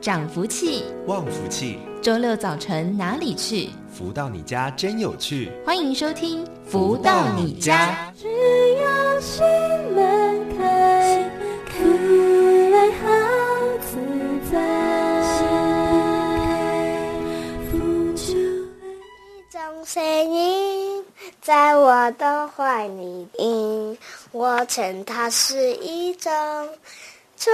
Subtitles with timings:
[0.00, 1.78] 涨福气，旺福气。
[2.00, 3.68] 周六早晨哪里去？
[3.92, 5.52] 福到你家真有趣。
[5.66, 8.10] 欢迎收听《福到你家》。
[8.22, 8.26] 只
[8.76, 9.44] 要心
[9.94, 11.30] 门开，
[11.66, 11.72] 可
[12.74, 13.04] 爱好
[13.82, 13.98] 自
[14.50, 14.58] 在。
[17.70, 17.76] 福
[18.14, 21.04] 就一种声音，
[21.42, 23.98] 在我的怀里听，
[24.32, 26.32] 我称它是一种
[27.36, 27.52] 传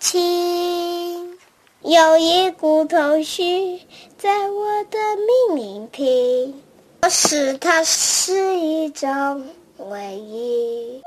[0.00, 1.37] 情。
[1.82, 3.78] 有一股头绪
[4.16, 4.98] 在我的
[5.54, 6.52] 命里听，
[7.02, 9.08] 我使它是一种
[9.88, 11.00] 唯一。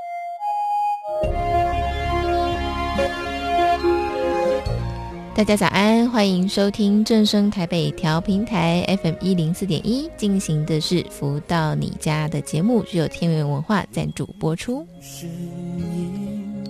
[5.36, 14.88] 大家早安，欢迎收听正声台北调频台 FM 一零四点一进行的是“福到你家”的节目，是由天元文化赞助播出。
[15.02, 15.30] 声
[15.78, 16.64] 音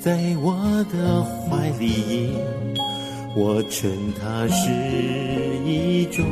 [0.00, 2.32] 在我的怀里。
[3.40, 3.88] 我称
[4.20, 4.68] 它是
[5.64, 6.26] 一种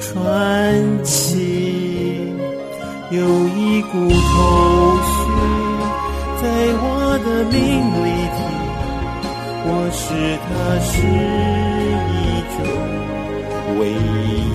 [0.00, 2.22] 传奇，
[3.10, 4.14] 有一股头
[5.10, 5.12] 绪
[6.40, 6.46] 在
[6.78, 6.86] 我
[7.18, 7.58] 的命
[7.98, 8.38] 里听，
[9.66, 10.04] 我视
[10.46, 10.48] 它
[10.86, 10.92] 是
[12.14, 12.22] 一
[12.54, 12.56] 种
[13.80, 13.82] 唯
[14.22, 14.46] 一，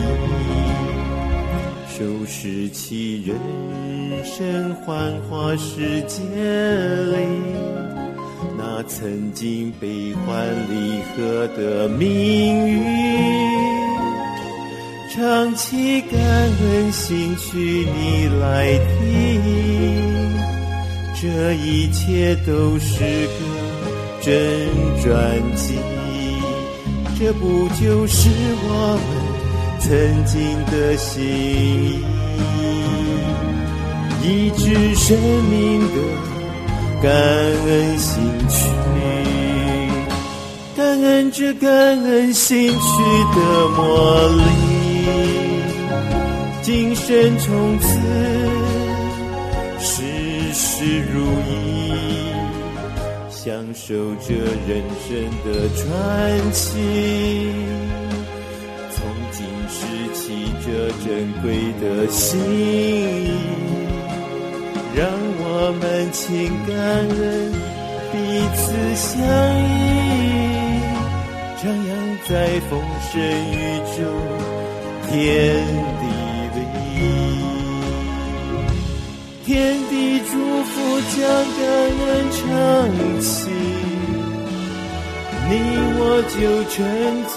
[1.89, 3.35] 收拾起人
[4.23, 4.87] 生幻
[5.29, 6.15] 化世界
[7.17, 7.19] 里。
[8.61, 12.83] 那曾经悲欢离合的命运，
[15.15, 19.41] 唱起感恩心曲你来听，
[21.15, 23.39] 这一切都是个
[24.19, 24.67] 真
[25.01, 25.75] 传奇，
[27.17, 28.29] 这不就是
[28.61, 29.09] 我们
[29.79, 29.89] 曾
[30.25, 31.23] 经的心
[34.21, 36.38] 意，一直生命的。
[37.01, 38.67] 感恩新曲，
[40.75, 42.75] 感恩这感恩新曲
[43.33, 44.43] 的魔力，
[46.61, 47.87] 今生从此
[49.79, 50.03] 事
[50.53, 51.93] 事如意，
[53.29, 54.35] 享受这
[54.67, 55.09] 人生
[55.45, 55.87] 的传
[56.51, 56.67] 奇，
[58.91, 58.99] 从
[59.31, 59.77] 今拾
[60.13, 60.67] 起这
[61.05, 61.07] 珍
[61.41, 61.47] 贵
[61.79, 63.31] 的心意。
[64.95, 65.07] 让
[65.61, 65.83] 我们
[66.13, 66.25] 请
[66.65, 67.19] 感恩
[68.13, 68.15] 彼
[68.55, 68.59] 此
[68.95, 69.11] 相
[69.67, 69.69] 依，
[71.59, 71.91] 徜徉
[72.29, 72.31] 在
[72.69, 72.71] 丰
[73.11, 73.19] 盛
[73.51, 73.53] 宇
[73.93, 73.99] 宙
[75.05, 75.13] 天
[75.99, 76.03] 地
[76.55, 76.57] 里，
[79.45, 79.47] 天
[79.89, 79.91] 地
[80.31, 80.31] 祝
[80.63, 80.71] 福
[81.11, 81.19] 将
[81.59, 81.61] 感
[82.07, 82.39] 恩唱
[83.19, 83.29] 起，
[85.49, 85.51] 你
[85.99, 86.39] 我就
[86.69, 86.73] 沉
[87.27, 87.35] 醉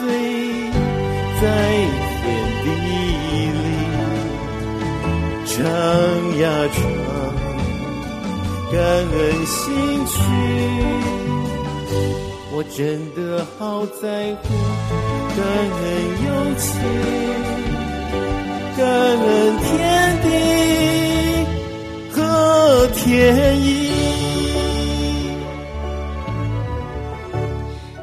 [1.41, 1.43] 在
[2.23, 2.23] 天
[2.63, 2.67] 地
[3.59, 3.67] 里，
[5.45, 5.53] 唱
[6.39, 6.81] 呀唱。
[8.73, 10.17] 感恩心曲，
[12.55, 14.49] 我真的好在乎。
[15.37, 15.39] 感
[15.79, 15.85] 恩
[16.25, 16.71] 友情，
[18.79, 19.29] 感恩
[19.59, 19.69] 天
[20.23, 20.27] 地
[22.13, 22.17] 和
[22.95, 23.69] 天意。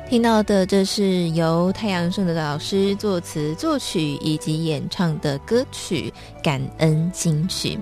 [0.10, 6.12] 听到的，这是由太阳盛的老师作词作曲以及演唱的歌曲
[6.44, 7.76] 《感恩金曲》。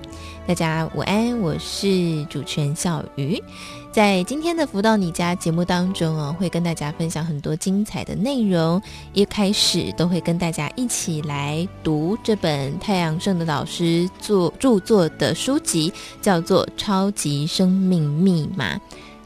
[0.46, 3.42] 大家午安，我是主持人小鱼。
[3.90, 8.80] 在今天的福到你家节目当中哦，会跟大家分享很多精彩的内容。
[9.14, 15.90] 一开始都会跟大家一起来读这本太阳盛德老师作著作的书籍，
[16.20, 18.76] 叫做《超级生命密码》。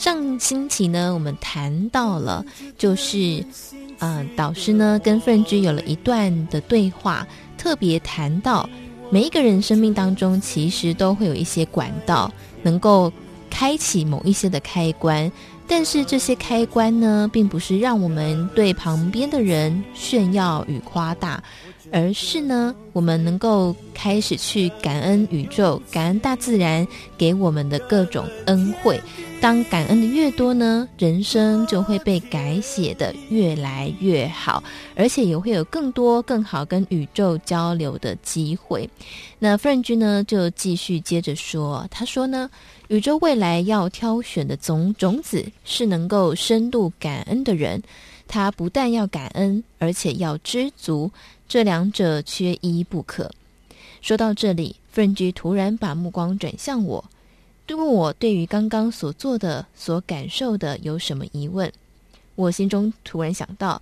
[0.02, 2.44] 上星期呢，我们谈到了，
[2.76, 3.44] 就是
[4.00, 7.24] 嗯、导师呢跟夫人君有了一段的对话，
[7.56, 8.68] 特别谈到。
[9.12, 12.28] 每一个人生命当中，其实都会有一些管道，
[12.64, 13.12] 能够
[13.48, 15.30] 开启某一些的开关。
[15.66, 21.42] 但是这些开关呢，并不是让我们对旁边的人炫耀与夸大，
[21.90, 26.86] 而是呢，我们能够开始去感恩宇宙、感恩大自然
[27.16, 29.00] 给我们的各种恩惠。
[29.40, 34.62] 当感恩的越多呢，人生就会被改写的越来越好，
[34.94, 38.88] 而且也会有更多更好跟宇宙交流的机会。
[39.40, 42.48] 那奋居呢，就继续接着说，他说呢，
[42.92, 47.82] 宇宙未来要挑选的种种子是能够深度感恩的人，
[48.28, 51.10] 他不但要感恩，而且要知足，
[51.48, 53.30] 这两者缺一不可。
[54.02, 57.02] 说到这里，奋居突然把目光转向我。
[57.68, 61.72] 问我对于刚刚所做的、所感受的有什么疑问？
[62.34, 63.80] 我心中突然想到，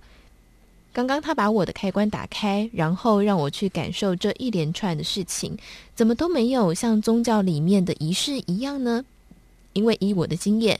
[0.93, 5.57] 刚刚他把我的开关打开，然后让我去感受这一连串的事情，
[5.95, 9.03] 怎么都没有像宗教里面的仪式一样呢？
[9.73, 10.77] 因为以我的经验，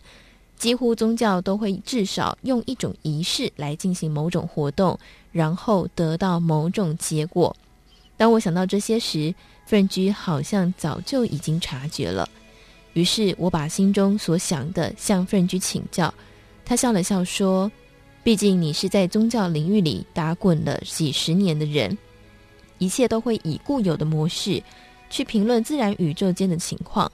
[0.57, 4.99] 几乎宗教都会至少用一种仪式来进行某种活动，
[5.31, 7.55] 然后得到某种结果。
[8.17, 9.33] 当我想到这些时，
[9.65, 12.27] 奋居好像早就已经察觉了。
[12.93, 16.13] 于是我把心中所想的向奋居请教。
[16.65, 17.71] 他笑了笑说
[18.23, 21.97] ：“毕竟你是在宗教领域里打滚了几十年的人，
[22.77, 24.61] 一切都会以固有的模式
[25.09, 27.11] 去评论自然宇宙间的情况。”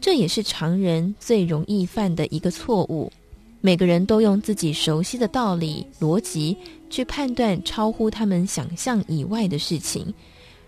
[0.00, 3.10] 这也是常人最容易犯的一个错误。
[3.60, 6.56] 每个人都用自己熟悉的道理、逻辑
[6.88, 10.14] 去判断超乎他们想象以外的事情，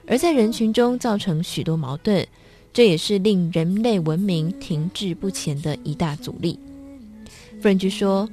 [0.08, 2.26] 而在人群中造成许多矛盾。
[2.72, 6.58] 这也是令人类文明停滞不前的一大阻力。
[7.60, 8.28] 奋居说：“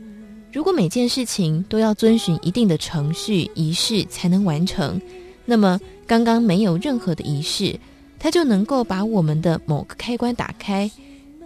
[0.51, 4.99] 如果每件事情都要遵循一定的程序仪式才能完成，
[5.45, 7.79] 那么刚刚没有任何的仪式。”
[8.19, 10.89] 它就能够把我们的某个开关打开。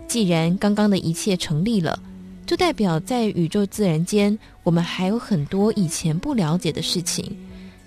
[0.08, 2.02] 既然刚刚的一切成立了，
[2.46, 7.30] 就代表在宇宙自然间，我们还有很多以前不了解的事情。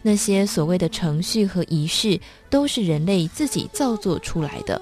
[0.02, 2.20] 那些所谓的程序和仪式，
[2.50, 4.78] 都是人类自己造作出来的，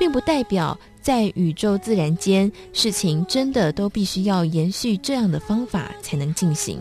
[0.00, 6.78] 并不代表在宇宙自然间，事情真的都必须要延续这样的方法才能进行。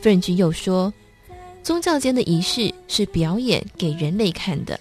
[0.00, 0.94] 奋居又说，
[1.60, 4.78] 宗教间的仪式是表演给人类看的。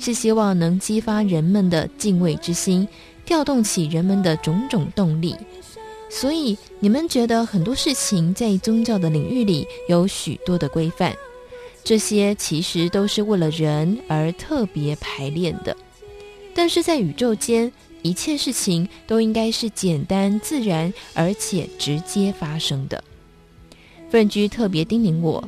[0.00, 2.86] 是希望能激发人们的敬畏之心，
[3.24, 5.36] 调动起人们的种种动力。
[6.10, 11.14] 所以，你们觉得很多事情在宗教的领域里有许多的规范，
[11.84, 15.74] 这些其实都是为了人而特别排练的。
[16.54, 17.70] 但是在宇宙间，
[18.02, 23.02] 一切事情都应该是简单自然，而且直接发生的。
[24.08, 25.42] 奋居特别叮咛我，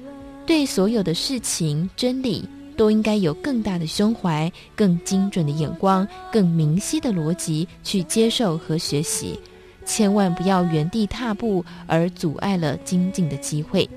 [0.45, 2.49] 对所有的事情真理。
[2.77, 9.41] 都应该有更大的胸怀、更精准的眼光、更明晰的逻辑去接受和学习，
[9.87, 13.89] 千万不要原地踏步而阻碍了精进的机会。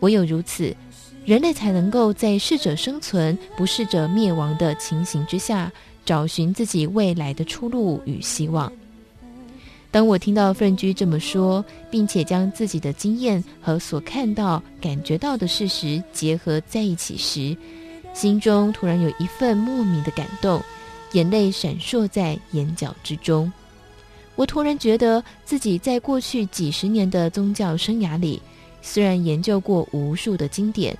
[0.00, 0.76] 唯有如此，
[1.24, 5.72] 人类才能够在适者生存、不适者灭亡的情形之下，
[6.04, 8.70] 找寻自己未来的出路与希望。
[9.90, 17.56] 当我听到奋居这么说，并且将自己的经验和所看到、感觉到的事实结合在一起时，
[18.12, 20.60] 心中突然有一份莫名的感动，
[21.12, 23.52] 眼泪闪烁在眼角之中。
[24.34, 28.42] 我突然觉得自己在过去几十年的宗教生涯里，
[28.82, 30.98] 虽然研究过无数的经典，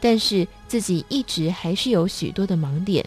[0.00, 3.04] 但是自己一直还是有许多的盲点。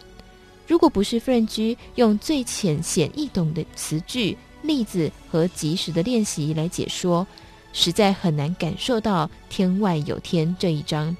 [0.70, 7.26] 如果不是奋居用最浅显易懂的词句、例子和及时的练习来解说，
[7.72, 11.16] 实在很难感受到“天外有天”这一章。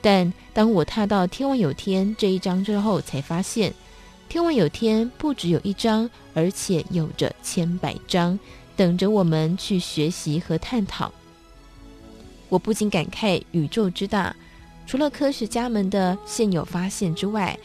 [0.00, 3.70] 但当我踏到“天外有天”这一章之后，才发现
[4.30, 8.38] “天外有天”不只有一章，而且有着千百章，
[8.74, 11.12] 等着我们去学习和探讨。
[12.48, 14.34] 我不禁感慨宇宙之大，
[14.86, 17.58] 除了科学家们的现有发现之外，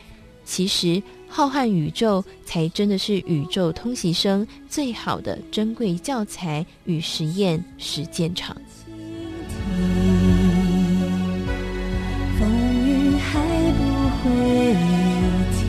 [0.51, 8.57] 其实浩瀚宇宙才真的是宇宙通习生最好的珍贵教材与实验实践场。
[14.21, 14.29] 会
[15.55, 15.63] 听，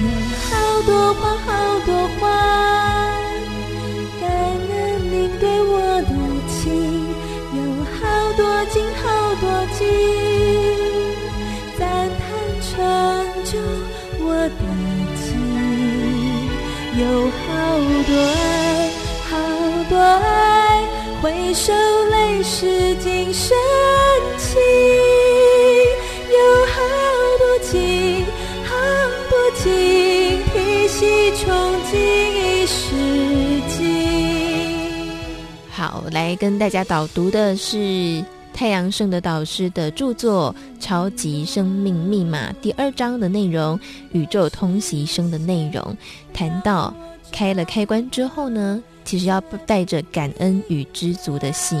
[0.00, 0.04] 有
[0.46, 0.48] 好
[0.86, 1.50] 多话，好
[1.84, 2.24] 多话，
[21.56, 21.72] 回首
[22.10, 23.56] 泪湿尽深
[24.36, 24.54] 情。
[35.70, 38.22] 好，来跟大家导读的是
[38.52, 43.80] 太阳盛德导师的著作《超级生命密码》第二章的内容，
[44.12, 45.96] 宇宙通习生的内容。
[46.34, 46.92] 谈到
[47.32, 51.78] 开了开关之后呢，其实要带着感恩与知足的心。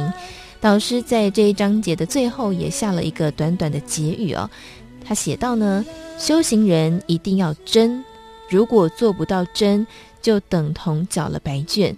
[0.58, 4.48] 导师在这一章节的最后也下了一个短短的结语哦，
[5.04, 5.84] 他写道呢：
[6.18, 8.02] 修行人一定要真，
[8.48, 9.86] 如果做不到真，
[10.22, 11.94] 就等同缴了白卷。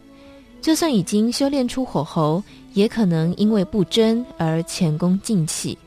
[0.61, 2.43] 就算已经修炼出火候，
[2.75, 5.79] 也可能因为不真而前功尽弃。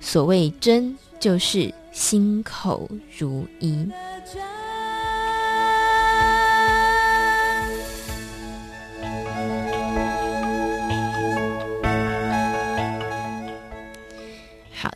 [0.00, 3.86] 所谓真，就是心口如一。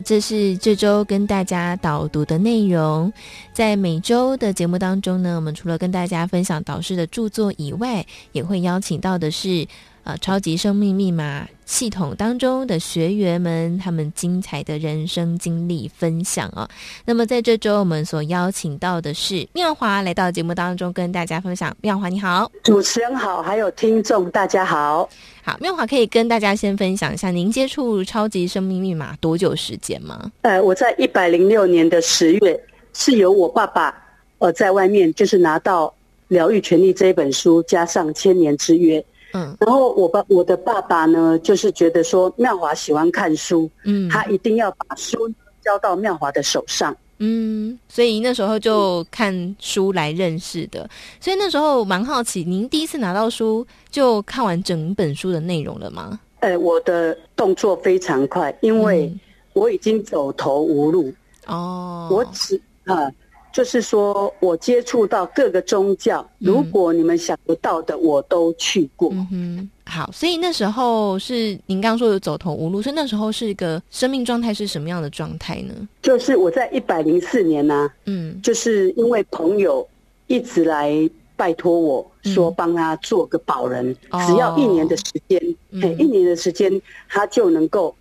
[0.04, 3.12] 这是这周跟大家导读的内容。
[3.52, 9.66] 在每周的节目当中呢，我们除了跟大家分享导师的著作以外，也会邀请到的是。
[10.04, 16.68] 呃，超级生命密码系统当中的学员们，他们精彩的人生经历分享啊。
[17.06, 21.74] 那么在这周，我们所邀请到的是妙华来到节目当中，跟大家分享。
[21.80, 25.08] 妙华你好，主持人好，还有听众大家好。
[25.46, 30.32] 好，妙华可以跟大家先分享一下，您接触超级生命密码多久时间吗？
[30.40, 32.58] 呃，我在一百零六年的十月，
[32.94, 33.94] 是由我爸爸
[34.38, 35.86] 呃在外面就是拿到
[36.28, 39.04] 《疗愈权利》这一本书，加上千年之约。
[39.34, 45.30] 嗯，然后我爸我的爸爸呢，就是觉得说妙华喜欢看书，嗯，他一定要把书
[45.62, 50.88] 交到妙华的手上，嗯，所以那时候就看书来认识的，
[51.20, 56.18] 所以那时候蛮好奇，您第一次拿到书就看完整本书的内容了吗？
[56.40, 59.12] 呃，我的动作非常快，因为
[59.52, 61.12] 我已经走投无路，
[61.46, 63.10] 哦，我只啊。
[63.52, 69.10] 就是说，我接触到各个宗教，如果你们想不到的，我都去过。
[69.12, 75.74] 嗯哼，好，所以那时候是您刚刚说的走投无路，所以那时候是一个生命状态是什么样的状态呢？
[76.02, 79.86] 就是我在一百零四年呢、啊，嗯，就是因为朋友
[80.26, 87.94] 一直来拜托我说帮他做个保人，嗯、只要一年的时间，嗯、一年的时间他就能够。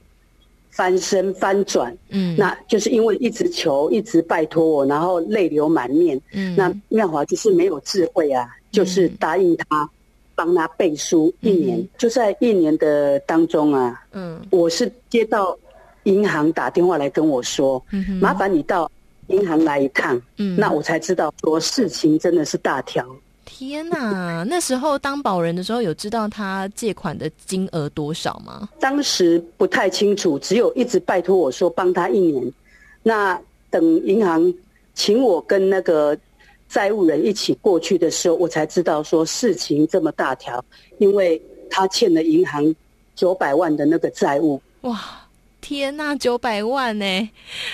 [0.76, 9.88] 翻身翻转，嗯，那就是因为一直求，一直拜托我，然后泪流满面，嗯，那妙华就是没有智慧啊，嗯、就是答应他，
[10.36, 15.58] 帮他背书一年，嗯、就在一年的当中啊，嗯，我是接到
[16.04, 17.84] 银行打电话来跟我说，
[18.20, 18.90] 麻烦你到
[19.28, 23.06] 银行来一趟，嗯，那我才知道说事情真的是大条。
[23.46, 28.70] 天呐， 那时候当保人的时候，有知道他借款的金额多少吗？
[28.80, 32.52] 当时不太清楚，只有一直拜托我说帮他一年。
[33.04, 34.54] 那等银行
[34.94, 36.18] 请我跟那个
[36.74, 40.64] 债务人一起过去的时候，我才知道说事情这么大条，
[40.98, 41.40] 因为
[41.70, 42.76] 他欠了银行
[43.16, 44.60] 九百万的那个债务。
[44.82, 45.00] 哇，
[45.62, 47.30] 天呐，九百万呢，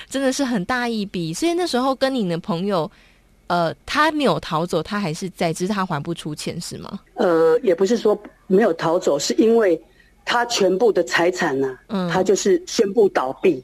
[0.09, 1.33] 真的是很大一笔。
[1.33, 2.91] 所以那时候跟你的朋友。
[3.51, 6.99] 呃，他没有逃走，他还是在，只是他还不出钱，是吗？
[7.15, 8.15] 呃，也不是说
[8.45, 9.81] 没有逃走，是因为
[10.23, 13.59] 他全部的财产呢、啊，嗯，他就是宣布倒闭。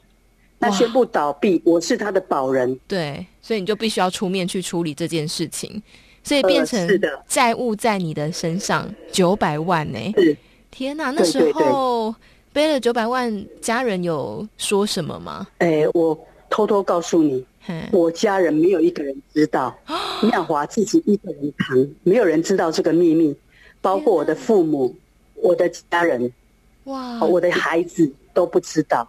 [0.68, 5.82] 那宣布倒闭，我是他的保人，对，所以你就必须要出面去处理这件事情，
[6.22, 9.98] 所以变成是的债务在你的身上九百万呢、
[10.70, 12.14] 天哪，那时候
[12.52, 15.46] 背了九百万，家人有说什么吗？
[15.58, 16.18] 哎、欸，我
[16.50, 17.44] 偷偷告诉你。
[17.90, 19.76] 我家人没有一个人知道，
[20.22, 23.36] 妙华自己一个人扛，没有人知道这个秘密，
[23.80, 24.94] 包括我的父母、
[25.34, 26.32] 我的家人，
[26.84, 29.08] 哇，我的孩子都不知道。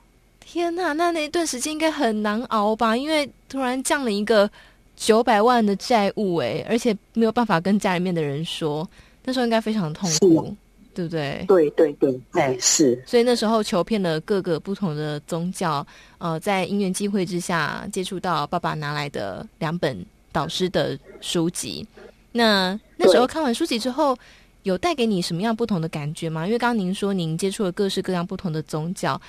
[0.49, 2.95] 天呐，那那一段时间应该很难熬吧？
[2.95, 4.49] 因为突然降了一个
[4.95, 8.89] 九百万的债务，哎，而且没有办法跟家里面的人说，
[9.25, 10.55] 那时候应该非常痛苦。
[10.95, 11.45] 对不对？
[11.47, 12.99] 对对对，哎是。
[13.05, 15.85] 所以那时候求骗了各个不同的宗教，
[16.17, 21.85] 呃，在因缘机会之下接触到爸爸拿来的两本导师的书籍。
[22.31, 24.17] 那那时候看完书籍之后，
[24.63, 26.47] 有带给你什么样不同的感觉吗？
[26.47, 29.21] 因为刚刚您说您接触了各式各样不同的宗教，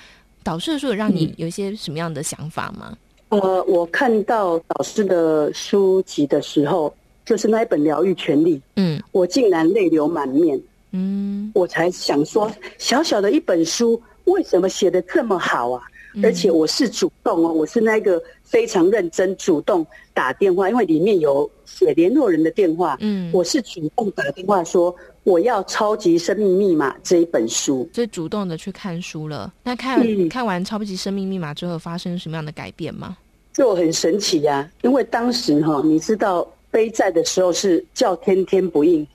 [0.43, 2.97] 导师的书有让你有一些什么样的想法吗？
[3.29, 6.93] 嗯、呃，我看到导师的书籍的时候，
[7.25, 10.59] 就是那一本《疗愈权利》，嗯，我竟然泪流满面。
[10.91, 15.83] 嗯，我才想说，小小的一本书，为什么写的这么好啊？
[16.13, 22.97] 嗯、而且我是主动哦，我是那个非常认真主动打电话，因为里面有写联络人的电话。
[22.99, 29.53] 嗯，我是主动打电话说我要《超级生命密码》这一本书，所以主动的去看书了。
[29.63, 33.17] 那看、嗯、看完《超级生命密码》之后，发生什么样的改变吗？
[33.51, 39.05] 就很神奇呀、啊，因为当时哈、哦，你知道背债的时候是叫天天不应，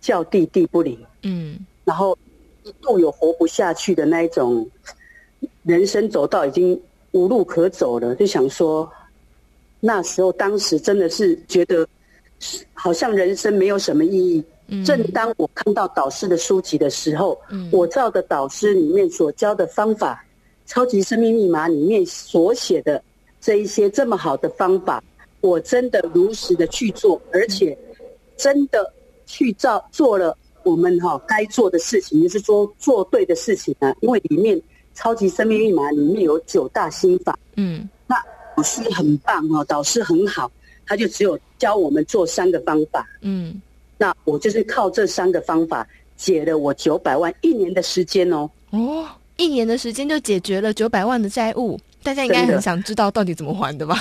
[0.00, 0.98] 叫地地不灵。
[1.22, 2.18] 嗯，然后
[2.64, 4.68] 一度有活不下去的那一种，
[5.62, 6.80] 人生走到已经
[7.12, 8.90] 无路可走了，就想说，
[9.80, 11.86] 那时候当时真的是觉得，
[12.72, 14.42] 好像人生没有什么意义。
[14.68, 20.24] 嗯，正当我看到导师的书籍的时候，嗯，我照的导师里面所教的方法，
[20.70, 23.02] 《超级生命密码》里面所写的
[23.40, 25.02] 这一些这么好的方法，
[25.40, 27.76] 我真的如实的去做，而且
[28.36, 28.92] 真的
[29.26, 30.36] 去照做了。
[30.64, 33.92] 我们哈该做的事情，就是说做对的事情啊。
[34.00, 34.62] 因为里面
[34.94, 38.16] 超级生命密码里面有九大心法，嗯，那
[38.56, 40.50] 老师很棒哦，导师很好，
[40.86, 43.60] 他就只有教我们做三个方法，嗯，
[43.96, 48.48] 那我就是靠这三个方法解了我九百万一年的时间哦。
[48.70, 49.06] 哦，
[49.36, 53.96] 一年的时间就解决了九百万的债务，大家应该很想知道到底怎么还的吧？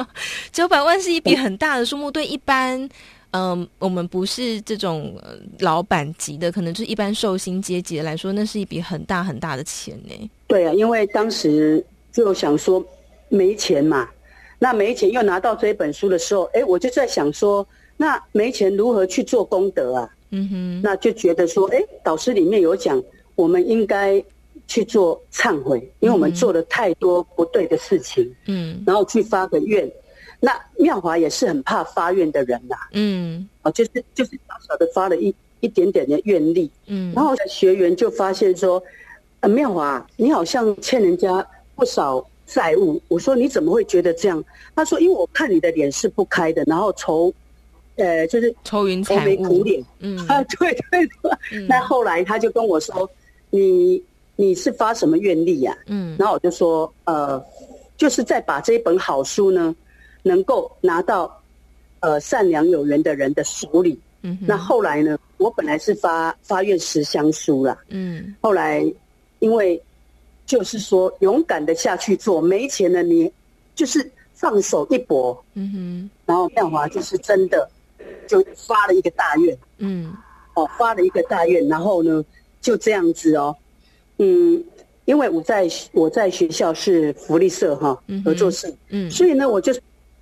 [0.52, 2.88] 九百万是一笔很大的数目，对一般
[3.32, 5.14] 嗯、呃，我们不是这种
[5.58, 10.30] 老板级的，可能就是一般寿星阶级来说，那是一笔很大很大的钱呢。
[10.46, 12.84] 对啊，因为当时就想说
[13.28, 14.08] 没钱嘛，
[14.58, 20.10] 那没钱又拿到这一本书的时候，哎，我就在想说，那没钱如何去做功德啊？
[20.30, 23.02] 嗯哼，那就觉得说，哎，导师里面有讲，
[23.34, 24.22] 我们应该。
[24.66, 29.90] 去做忏悔，因为我们做了太多不对的事情，嗯，然后去发个愿。
[30.40, 38.82] 那妙华也是很怕发愿的人呐，嗯，哦，就是就是小小的发了一一点点的愿力，嗯，然后学员就发现说，
[39.40, 43.00] 呃，妙华，你好像欠人家不少债务。
[43.08, 44.42] 我说你怎么会觉得这样？
[44.74, 47.32] 他说，因为我看你的脸是不开的，然后愁，
[47.96, 51.30] 呃，就是愁云愁眉，苦脸，嗯 啊，对对对。
[51.52, 53.08] 嗯，那后来他就跟我说，
[53.50, 54.02] 你。
[54.36, 55.76] 你是发什么愿力呀？
[55.84, 57.44] 嗯，然后我就说，呃，
[57.98, 59.76] 就是在把这一本好书呢，
[60.22, 61.42] 能够拿到
[62.00, 63.98] 呃善良有缘的人的手里。
[64.22, 67.78] 嗯，那后来呢，我本来是发发愿十香书啦。
[67.88, 68.84] 嗯，后来
[69.38, 69.80] 因为
[70.44, 73.32] 就是说勇敢的下去做，没钱了你
[73.74, 75.42] 就是放手一搏。
[75.54, 77.66] 嗯哼，然后妙华就是真的
[78.26, 79.56] 就发了一个大愿。
[79.78, 80.12] 嗯，
[80.54, 82.22] 哦，发了一个大愿，然后呢
[82.60, 83.56] 就这样子哦。
[84.18, 84.62] 嗯，
[85.06, 89.72] 因为我在我在学校是福利社哈合作社，嗯，所以呢，我就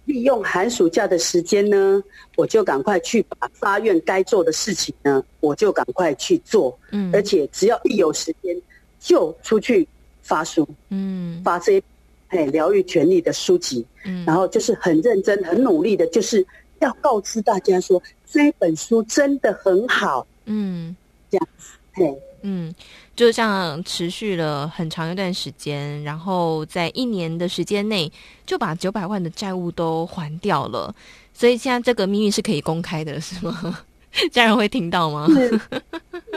[0.08, 2.02] 利用寒暑假的时间呢，
[2.34, 8.58] 我就赶快去把发愿该做的事情呢，我就赶快去做，嗯，而且只要一有时间
[8.98, 9.86] 就出去
[10.22, 11.82] 发书，嗯，发这些
[12.28, 16.44] 哎疗愈权利的书籍，嗯，然后就是很认真、很努力的，就是
[16.78, 20.96] 要告知大家说这本书真的很好，嗯，
[21.28, 22.74] 这样子，嘿，嗯。
[23.16, 28.10] 就像持续了很长一段时间，然后在一年的时间内
[28.46, 30.94] 就把九百万的债务都还掉了，
[31.34, 33.80] 所以现在这个秘密是可以公开的，是吗？
[34.30, 35.26] 家人会听到吗？
[35.34, 35.60] 是，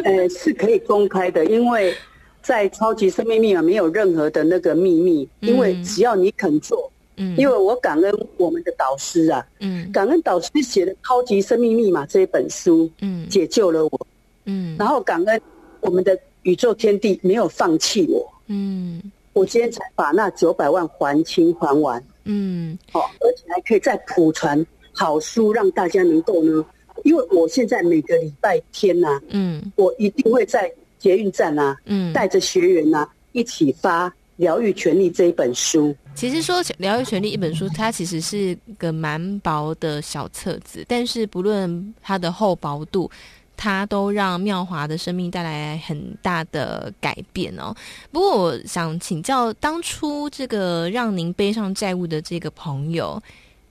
[0.03, 1.96] 呃，是可以公开的，因为
[2.41, 14.08] 在超级生命密码没有任何的那个秘密，因为只要你肯做，嗯，因为我感恩我们的导师啊，嗯，感恩导师写的《超级生命密码》这一本书，嗯，解救了我，
[14.45, 15.41] 嗯，然后感恩
[15.82, 16.17] 我们的。
[16.44, 19.00] 宇宙天地没有放弃我，嗯，
[19.34, 26.65] 我今天才把那九百万还清还完，嗯，好，而且还可以再普传好书，让大家能够呢，
[27.04, 30.67] 因为我现在每个礼拜天呐、啊，嗯，我一定会在
[30.98, 35.96] 捷运站啊，嗯，带着学员呐、啊、一起发《疗愈权利》这一本书。
[36.15, 43.08] 其实说《疗愈权利》一本书，它其实是个蛮薄的小册子，但是不论它的厚薄度。
[43.62, 47.71] 它都让妙华的生命带来很大的改变哦。
[48.12, 53.21] 不过，我想请教，当初这个让您背上债务的这个朋友，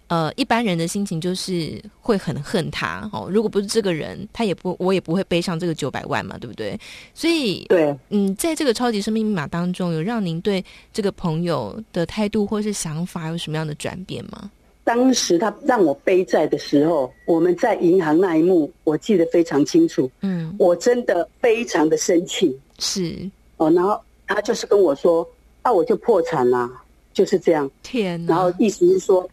[0.07, 3.29] 呃，一般人的心情就是会很恨他哦。
[3.29, 6.79] 如果不是这个人，他也不，我也不会背上这个九百万嘛，对不对？
[7.13, 14.49] 所以，对，嗯，在这个超级生命密码当中，有让您对这个朋友的态度或是想法有什么样的转变吗？
[14.91, 20.11] 当时他让我背债的时候，我们在银行那一幕，我记得非常清楚。
[20.23, 22.59] 嗯，我真的非常的生气。
[22.81, 23.17] 是
[23.59, 25.25] 哦，然后他就是跟我说
[25.63, 26.69] ：“那、啊、我就破产了。”
[27.15, 27.71] 就是这样。
[27.85, 28.35] 天哪！
[28.35, 29.31] 然后意思是说，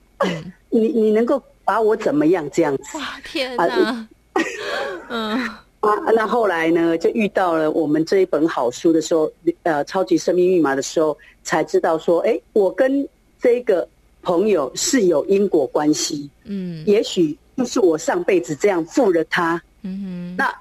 [0.69, 2.47] 你你能够把我怎么样？
[2.51, 2.83] 这样子。
[2.99, 3.65] 哇，天哪！
[3.65, 4.09] 啊、
[5.09, 5.39] 嗯
[5.79, 9.31] 啊，那后来呢，就遇到了我们这一本好书的时候，
[9.63, 13.09] 呃，超级生命密码的时候，才知道说，哎，我跟
[13.41, 13.87] 这个。
[14.27, 20.53] 朋友是有因果关系，嗯，也许就是我上辈子这样负了他，嗯哼，那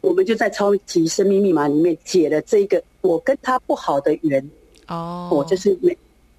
[0.00, 4.42] 我们就在超级生命密码里面解了这个我跟他不好的缘，
[4.88, 5.94] 哦，我就是每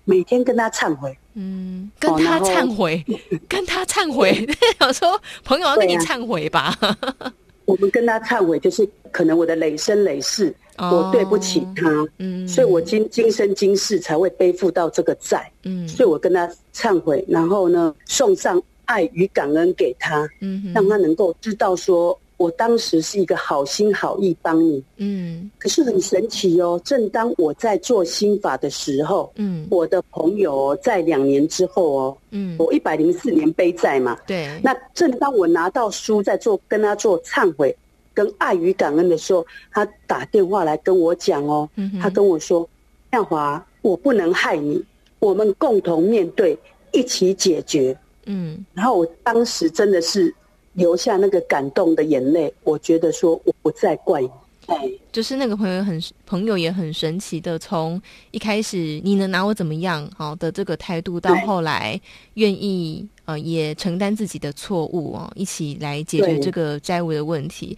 [0.06, 3.06] 每天跟他忏悔，嗯，跟他忏悔，
[3.48, 4.44] 跟他忏悔，
[4.82, 6.76] 我说朋友要跟你忏悔吧，
[7.66, 10.54] 我们跟他忏悔，就是可能我的累生累世。
[10.78, 37.76] 我对不起他，嗯，所以我今今生今世才会背负到这个债，嗯，所以我跟他忏悔，然后呢，送上爱与感恩给他，嗯，让他能够知道说，我当时是一个好心好意帮你，嗯，可是很神奇哦，正当我在做心法的时候，嗯，我的朋友在两年之后哦，嗯，我一百零四年背债嘛，对，那正当我拿到书在做跟他做忏悔。
[38.14, 41.70] 跟爱与感恩的时候，他打电话来跟我讲哦，
[42.02, 42.68] 他跟我说
[43.12, 44.84] ：“向华，我不能害你，
[45.20, 46.58] 我们共同面对，
[46.92, 50.34] 一起解决。”嗯，然后我当时真的是
[50.74, 52.54] 流下那个感动的眼泪。
[52.64, 54.30] 我觉得说，我不再怪你，
[54.68, 62.00] 对，就是那个朋友很朋友也很神奇的，从一开始你能拿我怎么样好的这个态度，到后来
[62.36, 67.78] 愿意呃也承担自己的错误哦，一起来解决这个债务的问题。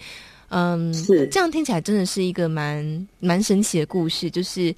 [0.49, 4.75] 嗯，是这样听起来真的是一个蛮蛮神奇的故事，就是。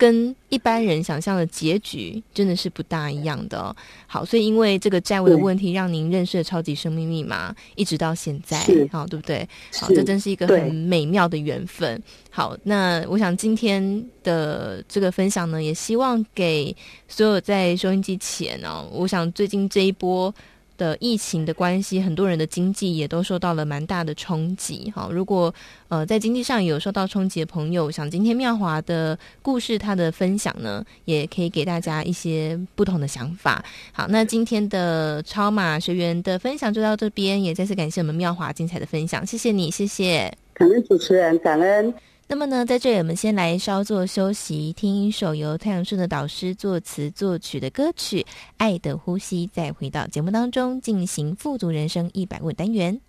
[0.00, 3.76] 跟一般人想象的结局真的是不大一样的哦。
[4.06, 8.58] 好，所以因为这个债务的问题，让您认识了超级生命密码，一直到现在，
[8.90, 9.46] 好，对不对？
[9.78, 12.02] 好，这真是一个很美妙的缘分。
[12.30, 16.74] 好，那我想今天的这个分享呢，也希望给
[17.06, 20.34] 所有在收音机前哦，我想最近这一波。
[20.80, 24.90] 的疫情的关系，很多人的经济也都受到了蛮大的冲击。
[24.96, 25.54] 好，如果
[25.88, 33.62] 呃在经济上有受到冲击的朋友，想今天妙华的故事，他的分享呢，也可以给大家一些不同的想法。
[33.92, 41.92] 好，那今天的超马学员的分享就到这边，也再次感谢我们妙华精彩的分享，谢谢你，谢谢，感恩主持人，感恩。
[42.30, 48.20] 那么呢，在这里我们先来稍作休息，听一首由太阳顺的导师作词作曲的歌曲
[48.56, 53.00] 《爱的呼吸》，再回到节目当中进行富足人生一百问单元。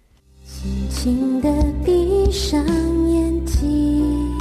[0.43, 1.49] 轻轻的
[1.85, 2.65] 闭上
[3.11, 4.35] 眼睛，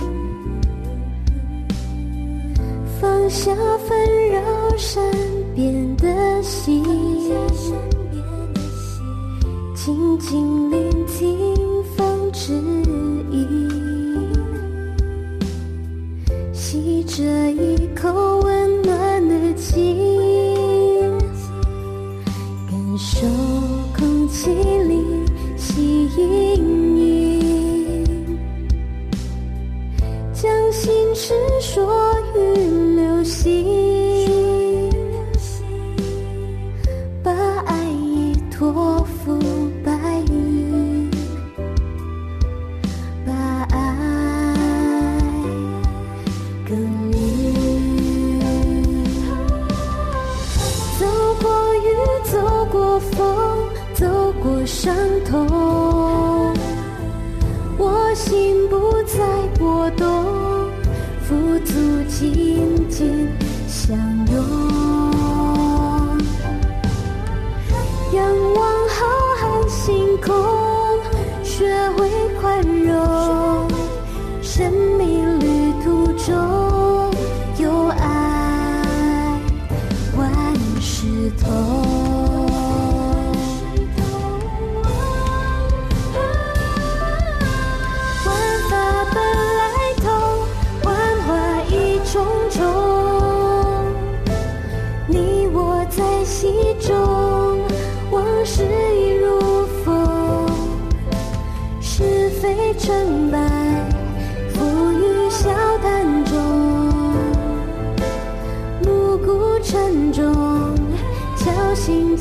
[2.99, 3.55] 放下
[3.87, 5.03] 纷扰身
[5.55, 6.83] 边的心，
[9.75, 12.55] 静静聆听风之
[13.31, 13.70] 音。
[16.73, 20.07] 吸着一口温暖的气，
[22.71, 23.27] 感受
[23.99, 25.03] 空气里
[25.57, 28.05] 吸引力，
[30.33, 31.85] 将心事说
[32.37, 32.39] 与
[32.95, 33.67] 流星，
[37.21, 37.33] 把
[37.67, 39.00] 爱意托
[53.13, 54.07] 风走
[54.43, 54.51] 过。
[54.67, 56.55] 伤痛，
[57.77, 59.19] 我心不再
[59.59, 60.07] 波动，
[61.23, 61.73] 富足
[62.07, 63.29] 紧紧
[63.67, 63.97] 相
[64.33, 64.37] 拥，
[68.13, 68.23] 仰
[68.55, 68.99] 望浩
[69.41, 70.33] 瀚星空，
[71.43, 72.09] 学会
[72.41, 73.67] 宽容，
[74.41, 77.11] 生命旅途中
[77.59, 79.41] 有爱，
[80.17, 80.31] 万
[80.81, 81.07] 事
[81.43, 81.90] 通。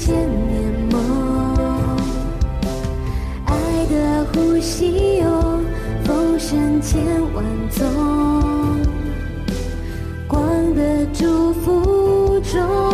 [0.09, 0.17] 千
[0.47, 1.97] 年梦。
[3.45, 3.53] 爱
[3.91, 5.61] 的呼吸有
[6.03, 6.99] 风声千
[7.35, 7.85] 万种，
[10.27, 12.89] 光的祝福中。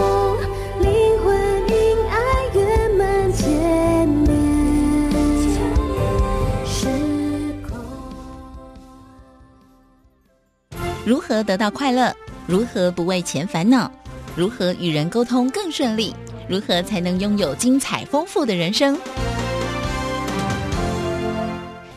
[11.06, 12.12] 如何得到快乐？
[12.48, 13.90] 如何不为钱烦恼？
[14.36, 16.16] 如何与人沟通更顺利？
[16.48, 18.98] 如何才能拥有精彩丰富的人生？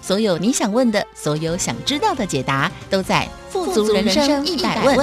[0.00, 4.96] 所有你想问的，所有想知道的解答，都在《富足人生一百问》。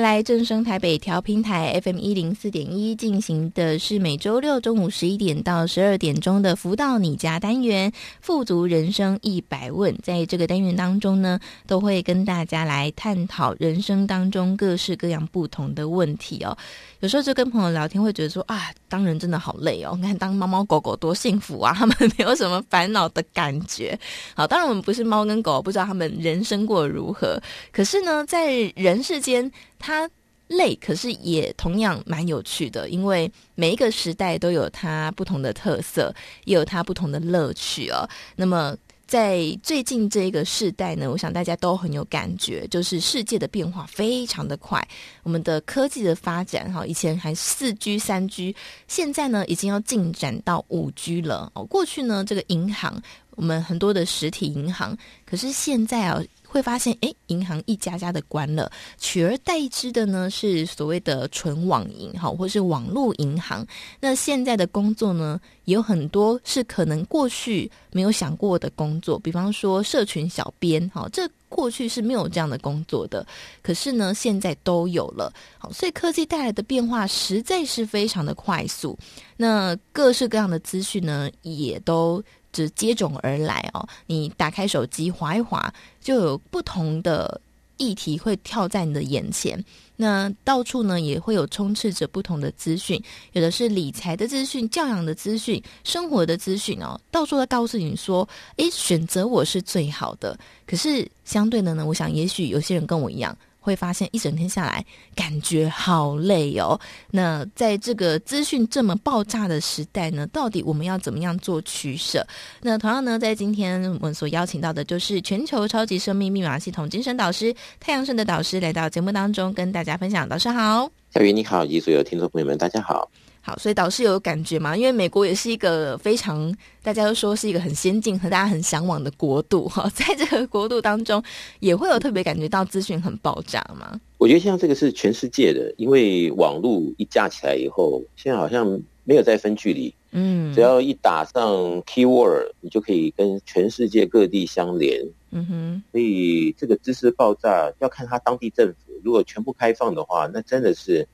[0.00, 9.94] 来正声台北调频台 FM 一零四点一进行的是每周六中午十一点到十二点钟的“福到你家”单元，“富足人生一百问”。
[10.02, 16.56] 在这个单元当中呢，都会跟大家来探讨人生当中各式各样不同的问题哦。
[17.00, 19.94] 有时候就跟朋友聊天，会觉得说啊，当人真的好累哦。
[19.96, 23.98] 你看当猫猫狗狗多幸福啊，他们没有什么烦恼的感觉。
[24.34, 27.40] 好，当然我们不是猫跟狗，不知道他们人生过得如何。
[27.70, 29.50] 可是呢，在人世间。
[29.80, 30.08] 它
[30.46, 36.14] 累，可是也同样蛮有趣的，因为每一个时代都有它不同的特色，
[36.44, 38.08] 也有它不同的乐趣哦。
[38.36, 44.86] 那么在最近这个世代呢，我想大家都很有感觉，就是世界的变化非常的快，
[45.22, 48.54] 我们的科技的发展哈，以前还四 G、三 G，
[48.86, 51.64] 现在呢已经要进展到五 G 了哦。
[51.64, 53.00] 过去呢，这个银行
[53.36, 56.20] 我们很多的实体银行，可是现在啊。
[56.50, 63.64] 会发现，哎，银行一家家的关了，取而代之的呢是所谓的纯网银，好，或是网络银行。
[64.00, 73.24] 那现在的工作呢，也有很多是可能过去没有想过的工作，比方说社群小编，好，这过去是没有这样的工作的，
[73.62, 75.32] 可是呢，现在都有了。
[75.56, 78.98] 好，所以科技带来的变化实在是非常的快速。
[79.36, 82.20] 那各式各样的资讯呢，也都。
[82.52, 87.40] 只接踵而来哦，你打开手机划一划，就有不同的
[87.76, 89.62] 议题会跳在你的眼前。
[89.96, 100.38] 那到处呢也会有充斥着不同的资讯，有的是理财的资讯、教养的资讯、生活的资讯哦，到处都告诉你说，诶，选择我是最好的。
[100.66, 103.36] 可是相对的呢，我想也许有些人跟我一样。
[103.60, 106.80] 会发现一整天下来感觉好累哦。
[107.10, 112.26] 那在这个资讯这么爆炸的时代呢，到底我们要怎么样做取舍？
[112.62, 120.28] 那同样呢，在今天我们所邀请到的就是全球超级生命密码系统精神导师太阳神的导师来到节目当中跟大家分享。
[120.28, 123.10] 导师好，小鱼你好，以及所有听众朋友们，大家好。
[123.42, 124.76] 好，所以导师有感觉吗？
[124.76, 131.22] 因为美国也是一个非常大家都说是一个很先进和大家很向往的国度哈，在这个国度当中，
[131.58, 133.98] 也会有特别感觉到资讯很爆炸吗？
[134.18, 151.08] 我觉得像这个是全世界的，因为网络一架起来以后，现在好像没有再分距离，嗯，只要一打上 keyword，你就可以跟全世界各地相连，嗯哼，所以这个知识爆炸要看他当地政府，如果全部开放的话，那真的是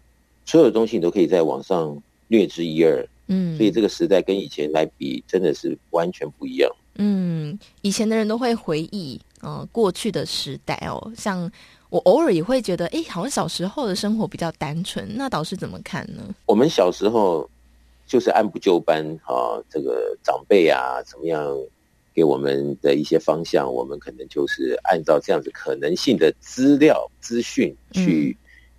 [0.44, 2.02] 所有东西你都可以在网上。
[2.28, 6.70] 略知一二，嗯，所以这个时代跟以前来比，真的是完全不一样。
[6.98, 11.50] 嗯，以前的人都会回忆，呃，过去的时代哦，像
[11.90, 15.06] 我偶尔也会觉得，哎，好像小时候的生活比较单纯。
[15.14, 16.34] 那导师怎么看呢？
[16.46, 17.48] 我们小时候
[18.06, 21.54] 就是按部就班，哈、啊，这个长辈啊，怎么样
[22.14, 28.34] 给我们的一些方向，我们可能就是按照这样子可能性的资料资讯去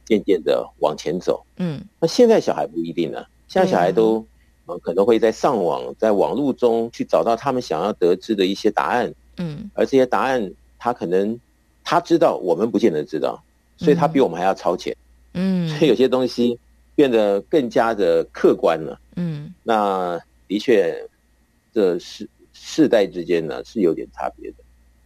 [0.06, 1.46] 渐渐的往前走。
[1.58, 3.24] 嗯，那现在小孩不一定呢。
[3.48, 4.26] 现在小孩都，
[4.66, 9.14] 呃，可能会在上网，在网络中去找到他们想要得知的一些答案。
[9.38, 11.40] 嗯，而这些答案，他可能
[11.84, 13.42] 他知道，我们不见得知道，
[13.78, 14.94] 所以他比我们还要超前。
[15.34, 16.60] 嗯，所以有些东西
[16.94, 19.00] 变得更加的客观了。
[19.16, 20.94] 嗯，那的确，
[21.74, 24.58] 这世世代之间呢是有点差别的。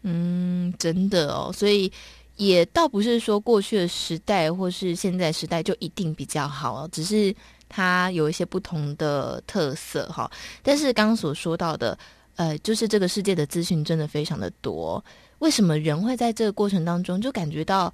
[0.01, 1.91] 嗯，真的哦，所以
[2.37, 7.35] 也倒不是说过去的时代或是现在时代就一定比较好，只是。
[7.73, 10.29] 它有一些不同的特色哈，
[10.61, 11.97] 但是刚刚所说到的，
[12.35, 15.01] 呃，就是这个世界的资讯真的非常的多。
[15.39, 17.91] 为什么人会在这个过程当中就感觉到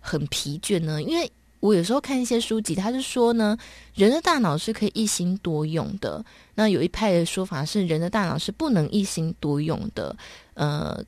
[0.00, 1.02] 很疲倦呢？
[1.02, 3.54] 因为我有时候看一些书籍，他是说呢，
[3.94, 6.24] 人的大脑是可以一心多用的。
[6.54, 10.16] 那有一派的说法是，人的大脑是不能一心多用的。
[10.54, 10.98] 呃，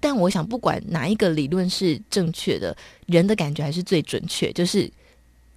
[0.00, 4.90] 但我想不管哪一个理论是正确的，人的感觉还是最准确，就是。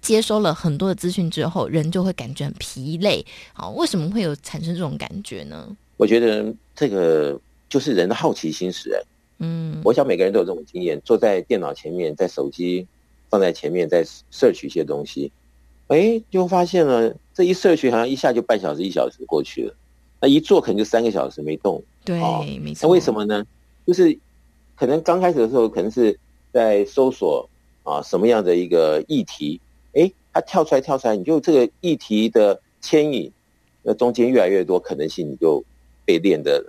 [0.00, 3.24] 接收了很多的资讯之后，人就会感觉很疲累。
[3.52, 5.76] 好，为什么会有产生这种感觉呢？
[5.96, 9.02] 我觉得这个就是人的好奇心使然。
[9.38, 12.86] 嗯，我想每个人都有这种经验：坐在电脑前面，在手机
[13.28, 15.30] 放在前面，在 search 一些东西，
[15.88, 19.74] 哎，就发现了这一 search 好像一下就半小时、一小时过去了。
[20.20, 21.82] 那一坐可能就三个小时没动。
[22.04, 22.86] 对，哦、没错。
[22.86, 23.44] 那为什么呢？
[23.86, 24.18] 就是
[24.76, 26.18] 可能刚开始的时候，可能是
[26.52, 27.48] 在搜索
[27.82, 29.60] 啊什么样的一个议题。
[29.92, 33.30] 哎，它跳出来，跳出来，你就这个议题的牵引，
[33.82, 35.62] 那中间越来越多可能性，你就
[36.04, 36.64] 被练的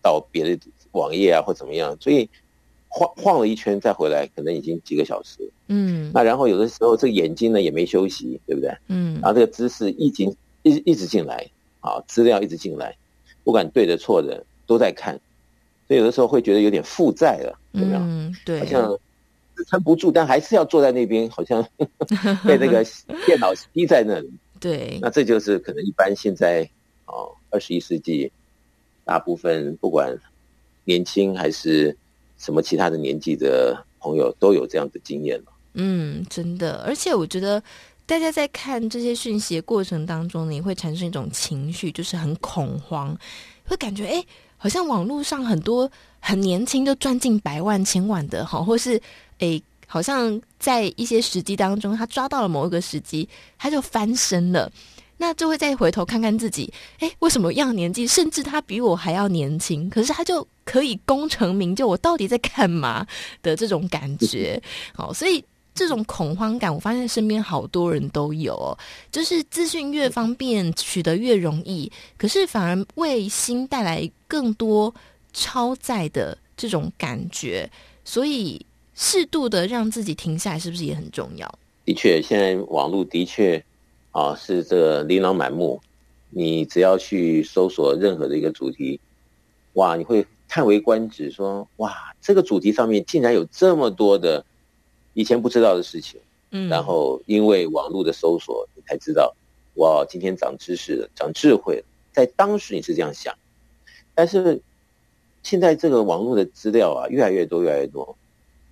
[0.00, 0.58] 到别的
[0.92, 2.28] 网页啊，或怎么样，所以
[2.88, 5.50] 晃晃了一圈再回来，可能已经几个小时。
[5.68, 8.70] 嗯，那然后有的时候这个眼睛呢也没休息，对不对？
[8.88, 10.24] 嗯，然后这个知识一直
[10.62, 11.48] 一一直进来，
[11.80, 12.96] 啊，资料一直进来，
[13.42, 15.18] 不管对的错的都在看，
[15.88, 17.58] 所以有的时候会觉得有点负债了？
[17.72, 18.98] 嗯，对，好像。
[19.64, 21.62] 撑不住，但还是要坐在那边，好像
[22.46, 22.84] 被那个
[23.26, 24.30] 电脑逼在那里。
[24.60, 26.68] 对，那这就是可能一般现在
[27.06, 28.30] 哦，二十一世纪，
[29.04, 30.14] 大部分不管
[30.84, 31.96] 年轻还是
[32.36, 35.52] 什么其他的年纪的朋友，都有这样的经验了。
[35.72, 37.62] 嗯，真的，而且我觉得
[38.04, 43.16] 大家在看这些讯息的过程当中，你会产生一种情绪，就是很恐慌，
[43.64, 44.22] 会感觉哎，
[44.58, 49.00] 好像网络上很多很年轻就赚进百万、千万的，哈，或是。
[49.40, 54.72] 诶，好像在一些时机当中，他抓到了某一个时机，他就翻身了。
[55.22, 61.86] 那就会再回头看看自己，诶，为什么一样年纪，甚至他比我还要年轻，可是他就可以功成名就？
[61.86, 63.06] 我到底在干嘛
[63.42, 64.58] 的这种感觉？
[64.94, 68.72] 好， 所以这种恐慌感，我发现身边好多人都有哦。
[69.12, 74.94] 就是资讯越方便，取得越容易，可是反而为心带来更多
[75.34, 77.70] 超载的这种感觉。
[78.06, 78.64] 所以
[79.02, 81.50] 适度的让自己停下来，是不是也很重要？
[81.86, 83.64] 的确，现在网络的确
[84.10, 85.80] 啊是这个琳琅满目，
[86.28, 89.00] 你只要去搜索任何的一个主题，
[89.72, 94.44] 哇，你会叹为观止说，说哇，这个主题上面竟然有这么多的
[95.14, 96.20] 以前不知道的事情。
[96.50, 99.34] 嗯，然后因为网络的搜索，你才知道，
[99.76, 101.84] 哇，今天长知识了，长智慧了。
[102.12, 103.34] 在当时你是这样想，
[104.14, 104.60] 但是
[105.42, 108.14] 现在这个网络的资料啊，越来越多，越来越多，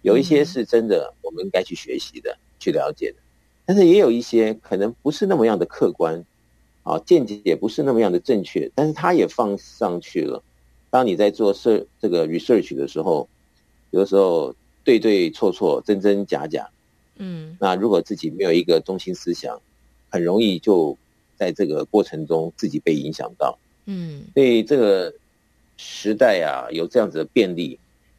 [0.03, 3.17] 有一些是真的，我们应该去学习的，去了解的，
[3.67, 6.25] 但是也有一些可能不是那么样的客观，
[6.83, 10.43] 啊，见解也不是那么样的正确，但是它也放上去了。
[10.91, 13.29] 当你在做设这个 research 的时候，
[13.91, 16.69] 有的时候对对错错，真真假假。
[17.17, 19.61] 嗯，那如果自己没有一个中心思想，
[20.09, 20.97] 很容易就
[21.37, 23.59] 在这个过程中自己被影响到。
[23.87, 25.13] 嗯，所以这个
[25.77, 27.79] 时代啊，有这样子的便利，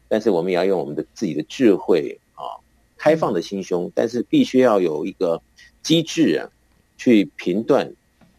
[0.10, 2.60] 但是我们也要用我们的自己的智慧啊，
[2.98, 5.42] 开放的心胸，但是必须要有一个
[5.82, 6.50] 机制啊，
[6.98, 7.90] 去评断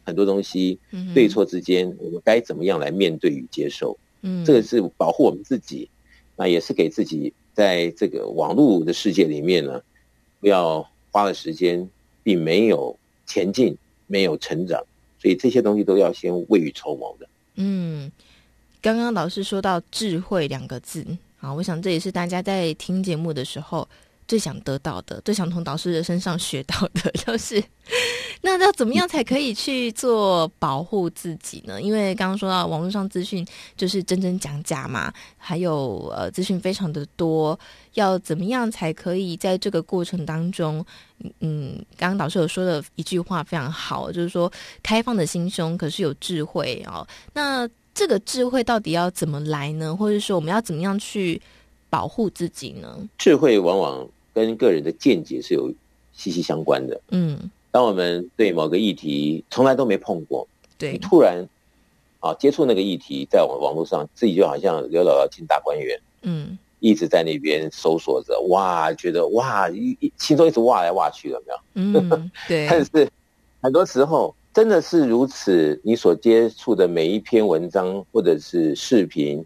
[0.05, 0.79] 很多东西
[1.15, 3.97] 对错之间，我们该怎么样来面对与接受。
[4.23, 5.89] 嗯，这个是保护我们自己，
[6.37, 9.81] 那也是给自己在这个网络的世界里面呢。
[10.41, 11.87] 不要花了时间，
[12.23, 14.83] 并没有前进，没有成长，
[15.21, 17.29] 所以这些东西都要先未雨绸缪的。
[17.57, 18.11] 嗯，
[18.81, 21.05] 刚刚老师说到“智慧”两个字，
[21.41, 23.89] 啊，我想这也是大家在听节目的时候。
[24.29, 27.61] 最想得到的，最想从导师的身上学到的， 就是
[28.43, 31.83] 那要怎么样才可以去做保护自己呢？
[31.83, 33.45] 因为刚刚说到网络上资讯
[33.77, 37.59] 就是真真假假嘛，还有呃资讯非常的多，
[37.95, 40.87] 要怎么样才可以在这个过程当中，
[41.41, 44.49] 嗯，刚刚导师有说的一句话非常好，就是说
[44.81, 47.05] 开放的心胸可是有智慧哦。
[47.33, 47.69] 那
[48.01, 49.95] 这个智慧到底要怎么来呢？
[49.95, 51.39] 或者说我们要怎么样去
[51.91, 52.99] 保护自己呢？
[53.19, 54.09] 智慧往往。
[54.33, 55.71] 跟个人的见解是有
[56.15, 56.99] 息息相关的。
[57.11, 60.47] 嗯，当我们对某个议题从来都没碰过，
[60.79, 61.47] 对，你突然
[62.21, 72.01] 啊接触那个议题，在网网络上，自己就好像刘姥姥进大观园，嗯，一直在那边搜索着，哇，觉得哇，一一心中一直挖来挖去，有没有？
[72.01, 72.69] 嗯，对。
[72.71, 73.11] 但是
[73.61, 79.45] 很多时候真的是如此，你所接触的每一篇文章或者是视频、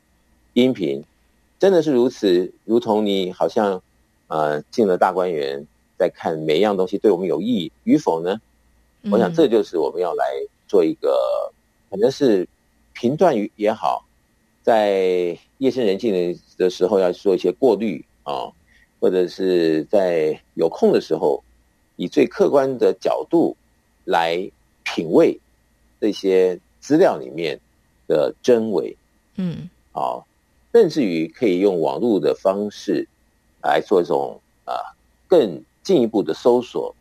[0.55, 1.05] 音频，
[1.59, 3.83] 真的是如此，如同你好像。
[4.27, 5.65] 呃，进了大观园，
[5.99, 8.41] 在看每一样东西对我们有意义与否呢？
[9.11, 10.25] 我想这就是我们要来
[10.67, 11.53] 做一个，
[11.91, 12.49] 反正是
[12.95, 14.03] 评断与也好，
[14.63, 18.51] 在夜深人静的的时候要做一些过滤啊，
[18.99, 21.45] 或者是在有空的时候，
[21.97, 23.55] 以最客观的角度
[24.05, 24.51] 来
[24.85, 25.41] 品味
[26.01, 27.59] 这些资料里面
[28.07, 28.97] 的真伪。
[29.37, 30.25] 嗯，好，
[30.73, 33.09] 甚至于可以用网络的方式。
[33.67, 34.77] 来做一种啊
[35.27, 36.95] 更进一步的搜索，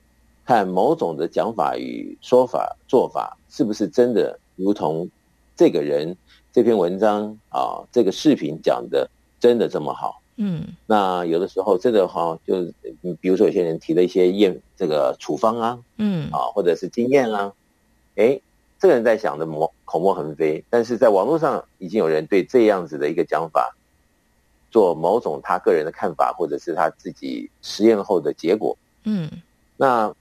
[0.46, 5.10] 看某种的讲法与说法做法是不是真的如同
[5.58, 6.16] 这个人
[6.54, 9.10] 这篇文章啊这个视频讲的
[9.42, 10.22] 真的这么好？
[10.38, 12.62] 嗯，那有的时候真的哈，就
[13.02, 17.52] 你比如说有些人提了一些验这个处方啊，嗯啊或者是经验啊，
[18.16, 18.40] 哎，
[18.80, 23.76] 这个人在想的口口沫横飞，但是在网络上已经有人对这样子的一个讲法。
[24.72, 29.30] 做某种他个人的看法，或者是他自己实验后的结果，嗯，
[29.78, 30.12] 那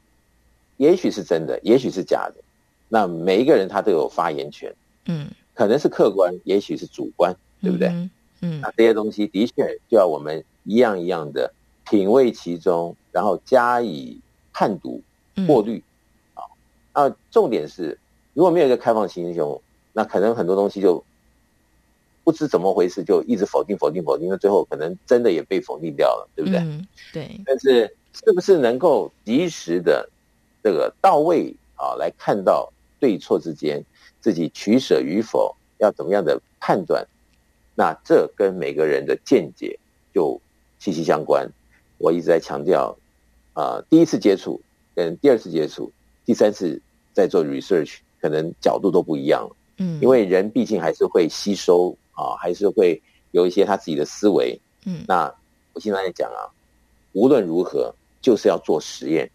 [0.76, 2.34] 也许是真的，也许是假的。
[2.86, 4.70] 那每一个人他都有发言权，
[5.06, 7.88] 嗯，可能是客观，也许是主观，对不对？
[7.88, 8.10] 嗯，
[8.42, 9.54] 嗯，那这些东西的确
[9.88, 11.50] 就要我们一样一样的
[11.88, 14.20] 品味其中，然后加以
[14.52, 15.00] 判读、
[15.46, 15.82] 过滤，
[16.92, 17.98] 啊、重点是，
[18.34, 19.60] 如果没有一个开放型英雄，
[19.92, 21.04] 那可能很多东西就。
[22.24, 26.60] 不知怎么回事，就一直否定、否定、否定，那最后可能真的也被否定掉了，对不对？
[26.60, 27.28] 嗯、对。
[27.44, 30.08] 但是，是不是能够及时的
[30.62, 33.84] 这个到位啊，来看到对错之间
[34.20, 37.04] 自己取舍与否，要怎么样的判断？
[37.74, 39.76] 那这跟每个人的见解
[40.14, 40.40] 就
[40.78, 41.50] 息息相关。
[41.98, 42.96] 我一直在强调
[43.52, 44.60] 啊，第一次接触
[44.94, 45.90] 跟第二次接触，
[46.32, 46.80] 第三次
[47.12, 49.56] 在做 research，可能角度都不一样了。
[49.76, 51.94] 嗯，因为人毕竟还是会吸收。
[52.14, 54.58] 啊，还是会有一些他自己的思维。
[54.84, 55.34] 嗯，那
[55.72, 56.44] 我经常在讲啊，
[57.12, 59.30] 无论如何就是要做实验。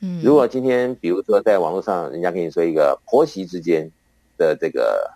[0.00, 3.90] 嗯，如果今天比如说在网络上，人家跟你说一个婆媳之间
[4.38, 5.10] 的这个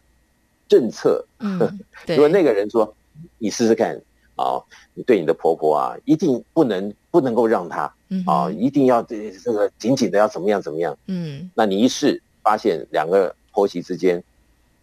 [0.68, 1.59] 政策，嗯，
[2.09, 2.95] 如果那个人说
[3.39, 4.01] 你试试看
[4.37, 4.62] 啊，
[4.95, 7.93] 你对你的婆婆啊，一定不能不能够让她
[8.26, 10.97] 啊，一定要这这个紧紧的要怎么样怎么样。
[11.07, 14.22] 嗯，那你一试发现两个婆媳之间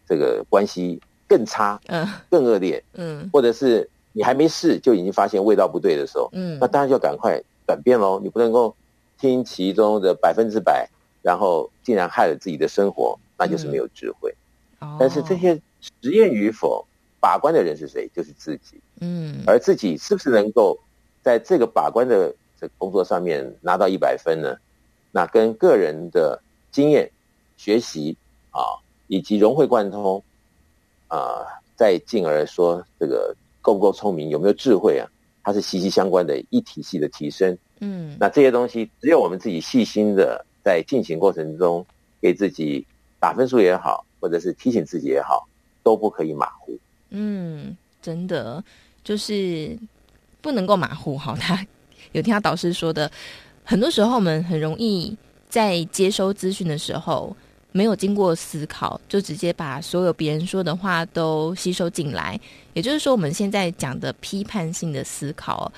[0.07, 1.01] 这个关系。
[1.31, 8.19] 更差，嗯，更恶劣，嗯，或者是你还没试就已经发现味道不对的时候，嗯，那当然就要赶快转变喽。
[8.21, 8.75] 你不能够
[9.17, 10.89] 听其中的百分之百，
[11.21, 14.35] 然后竟然害了自己的生活，那就是没有智慧。
[14.81, 16.85] 嗯、但是这些实验与否，
[17.21, 18.09] 把关的人是谁？
[18.13, 18.81] 就是自己。
[18.99, 20.77] 嗯，而自己是不是能够
[21.23, 24.57] 在这个把关的这个工作上面拿到一百分呢？
[25.11, 26.41] 那跟个人的
[26.71, 27.09] 经验、
[27.55, 28.17] 学习
[28.49, 28.59] 啊，
[29.07, 30.21] 以及融会贯通
[31.07, 31.45] 啊，
[31.77, 33.33] 再进而说这个。
[33.63, 35.07] 够不够聪明，有没有智慧啊？
[35.43, 37.55] 它是息息相关的，一体系的提升。
[37.79, 41.85] 嗯，那这些东西，只有我们自己细心的在进行过程中，
[42.19, 42.83] 给自己
[43.19, 45.47] 打分数也好，或者是提醒自己也好，
[45.83, 46.75] 都不可以马虎。
[47.11, 48.61] 嗯，真的
[49.03, 49.77] 就是
[50.41, 51.17] 不能够马虎。
[51.17, 51.65] 好，他
[52.11, 53.09] 有听他导师说的，
[53.63, 55.15] 很多时候我们很容易
[55.47, 57.33] 在接收资讯的时候。
[57.73, 62.37] 没有经过思考，就直接把所有别人说的话都吸收进来。
[62.73, 65.71] 也就是说，我们现在讲的批判性的思考，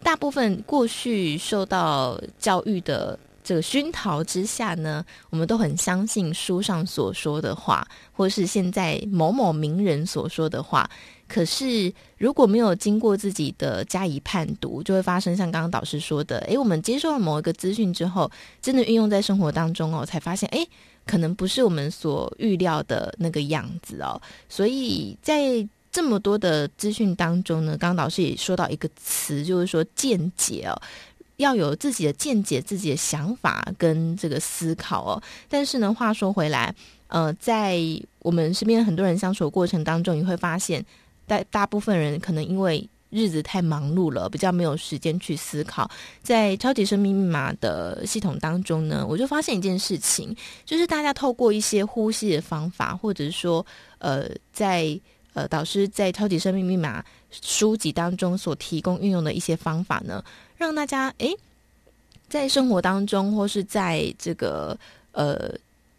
[0.00, 3.18] 大部分过去受到教育的
[3.50, 10.88] 这个熏陶之下呢，我们都很相信书上所说的话，或是现在某某名人所说的话。
[11.26, 18.30] 可是，如果没有经过自己的加以判读，就会发生像刚刚导师说的：诶，我们接受了某一个资讯之后，
[18.62, 20.64] 真的运用在生活当中哦，才发现，诶。
[21.04, 30.80] 可能不是我们所预料的那个样子哦，所以在这么多的资讯当中呢，刚刚导师也说到一个词，就是说见解哦，
[31.40, 35.22] 要有自己的见解、自己的想法跟这个思考哦。
[35.48, 36.74] 但是呢，话说回来，
[37.08, 37.80] 呃，在
[38.20, 40.84] 我们身边很多人相处的过程当中，你会发现，
[41.26, 45.90] 大大部分人可能因为日子太忙碌了，比较没有时间去思考。
[46.22, 53.66] 在超级生命密码的系统当中呢，我就发现一件事情，就是大家透过一些呼吸的方法，或者是说，
[53.98, 55.00] 呃，在
[55.32, 60.22] 呃导师在超级生命密码书籍当中所提供运用的一些方法呢，
[60.60, 61.34] 让大家诶，
[62.28, 64.78] 在生活当中或是在这个
[65.12, 65.50] 呃。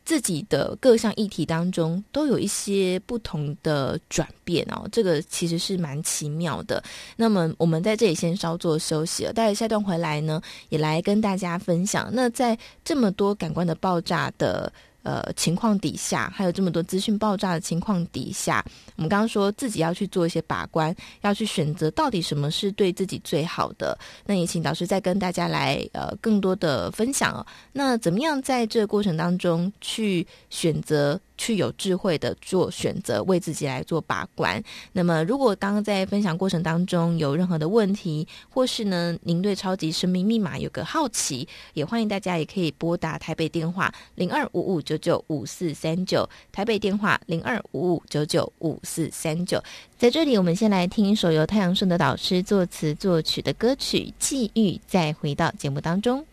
[0.03, 6.83] 自己的各项议题当中都有一些不同的转变哦，这个其实是蛮奇妙的。
[7.15, 12.09] 那么我们在这里先稍作休息了，待会下段回来呢，也来跟大家分享。
[12.11, 14.73] 那在这么多感官的爆炸的。
[15.03, 18.63] 呃，情况底下，还有这么多资讯爆炸的情况底下，
[18.95, 23.97] 我们刚刚说自己要去做一些把关，要去选择到底什么是对自己最好的。
[24.25, 27.45] 那也请导师再跟大家来呃更多的分享哦。
[27.73, 31.19] 那怎么样在这个过程当中去选择？
[31.41, 34.63] 去有智慧的做选择，为自己来做把关。
[34.93, 49.59] 那么，如果刚刚在分享过程当中有任何的问题，或是呢，您对超级生命密码有个好奇，也欢迎大家也可以拨打台北电话零二五五九九五四三九，台北电话零二五五九九五四三九。
[49.97, 56.23] 在这里，我们先来听一首由太阳顺德导师作词作曲的歌曲《际遇》，再回到节目当中。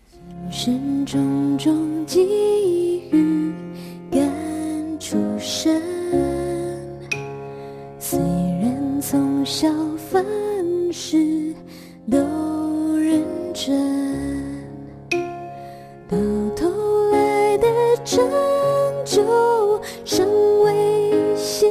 [0.43, 2.27] 人生种种际
[3.11, 3.55] 遇
[5.11, 5.81] 出生，
[7.99, 8.19] 虽
[8.61, 10.23] 然从小凡
[10.93, 11.17] 事
[12.11, 12.19] 都
[12.99, 13.75] 认真，
[16.11, 16.19] 到
[16.55, 16.69] 头
[17.11, 17.67] 来的
[18.05, 18.23] 成
[19.07, 20.29] 就尚
[20.63, 21.71] 未显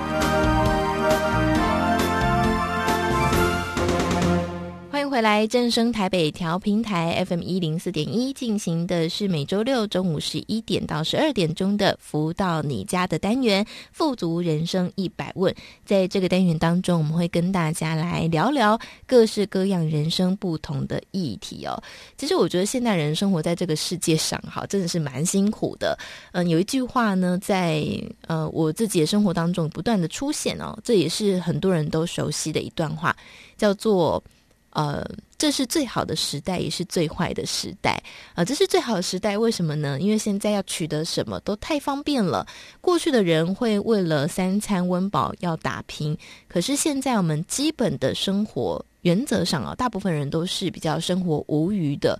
[5.21, 13.63] 来正声台北调频台 FM 一零四点一进行的是每周六中午十一点到十二点钟的福到你家的单元
[13.93, 15.53] “富足人生一百问”。
[15.85, 21.79] 在这个单元当中，我们会跟大家来聊聊各式各样人生不同的议题哦。
[22.17, 25.95] 其实我觉得现代人生活在这个世界上，哈，真的是蛮辛苦的。
[26.31, 27.85] 嗯，有一句话呢，在
[28.25, 33.15] 呃我自己的生活当中不断的出现哦，这也是很多人都熟悉的一段话，
[33.55, 34.23] 叫做。
[34.71, 35.05] 呃，
[35.37, 37.91] 这是最好的时代，也是最坏的时代。
[38.29, 39.99] 啊、呃，这是最好的时代，为什么呢？
[39.99, 42.45] 因为现在要取得什么都太方便了。
[42.79, 46.17] 过去的人会为了三餐温饱要打拼，
[46.47, 52.19] 可是现在我们基本的生活原则上啊，大部分人都是比较生活无余的。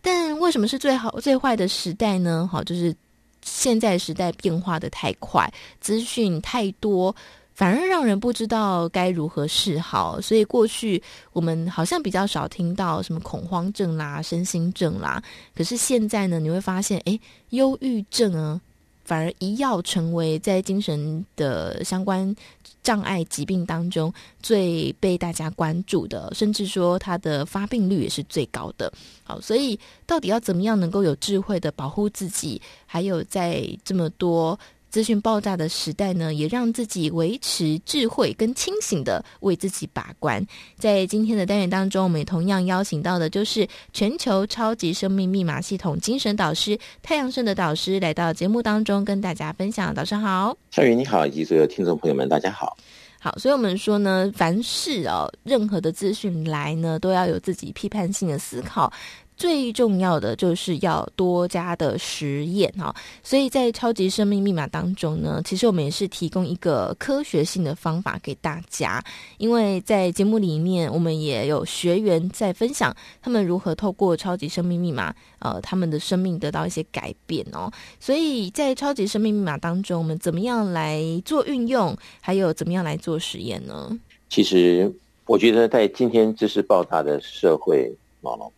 [0.00, 2.48] 但为什么是最好最坏的时代呢？
[2.50, 2.94] 好，就是
[3.44, 5.48] 现在时代变化的太快，
[5.80, 7.14] 资讯太多。
[7.54, 15.22] 反而让人不知道该如何是好，所以过去我们好像比较少听到什么恐慌症啦、身心症啦。
[15.54, 18.58] 可是现在呢，你会发现，诶，忧郁症啊，
[19.04, 22.34] 反而一要成为在精神的相关
[22.82, 28.90] 障碍疾病当中最被大家关注的，甚至说它的发病率也是最高的。
[29.24, 34.58] 好，所以到底要怎么样能够有智慧的保护自己，还有在这么多。
[34.92, 40.46] 资讯爆炸的时代呢，也让自己维持智慧跟清醒的为自己把关。
[40.76, 49.94] 在今天的单元当中，我们也同样邀请到的就是全球超级生命密码系统精神导师太阳盛的导师来到节目当中跟大家分享。
[49.94, 52.76] 早上好，夏雨你好，以及所有听众朋友们，大家好。
[53.18, 58.92] 好，所以我们说呢，凡事哦，任何的资讯来呢，都要有自己批判性的思考。
[59.36, 69.02] 最重要的就是要多加的实验哈，所以在超级生命密码当中呢，其实我们也是提供一个科学性的方法给大家，
[69.38, 77.72] 因为在节目里面我们也有学员在分享他们如何透过超级生命密码，呃，他们的生命得到一些改变哦。
[77.98, 83.98] 所以在超级生命密码当中，我们怎么样来做运用，还有怎么样来做实验呢？
[84.28, 84.92] 其实
[85.26, 88.52] 我觉得在今天知识爆炸的社会哦。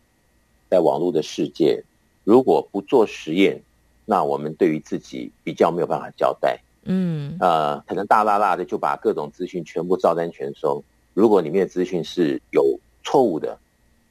[0.69, 1.83] 在网络的世界，
[2.23, 3.61] 如果不做实验，
[4.05, 6.59] 那我们对于自己比较没有办法交代。
[6.83, 10.83] 嗯，呃，可能大剌剌的就把各种资讯全部照单全收。
[11.13, 13.57] 如果里面的资讯是有错误的，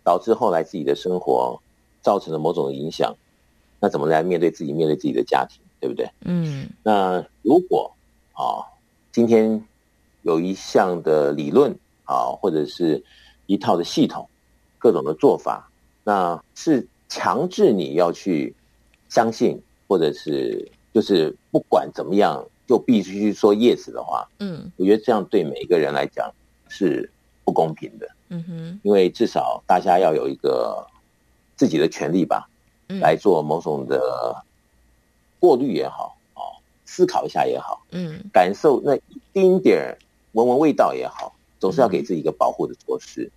[0.02, 1.61] 导致后来自己的生活
[2.02, 3.14] 造成了某种影响，
[3.78, 6.11] 那怎么来面对自己，面对自己的家庭，对不对？
[6.22, 7.92] 嗯，那如果
[8.32, 8.66] 啊，
[9.12, 9.64] 今天
[10.22, 11.70] 有一项的理论
[12.05, 13.05] 啊，或者是
[13.46, 14.28] 一套的系统，
[14.78, 15.70] 各种的做法。
[16.05, 18.55] 那是强制你要去
[19.09, 26.30] 相信，或者是就是不管怎么样就必须去说 yes 的话，嗯，我觉得这样对每一个人来讲
[26.68, 27.11] 是
[27.42, 30.86] 不公平的，嗯哼，因为至少大家要有一个
[31.57, 32.50] 自己的权利吧，
[32.88, 34.44] 嗯，来做某种的
[35.40, 39.98] 过滤也好，哦，思考一下也好，嗯，感受那一丁点儿
[40.32, 43.30] 闻闻味道也好，总是要给自己一个保护的措施，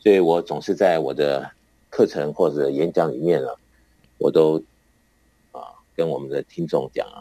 [0.00, 1.48] 所以我总是在我的。
[1.92, 3.52] 课程或者演讲里面啊，
[4.16, 4.56] 我都
[5.50, 5.60] 啊
[5.94, 7.20] 跟我们的听众讲啊，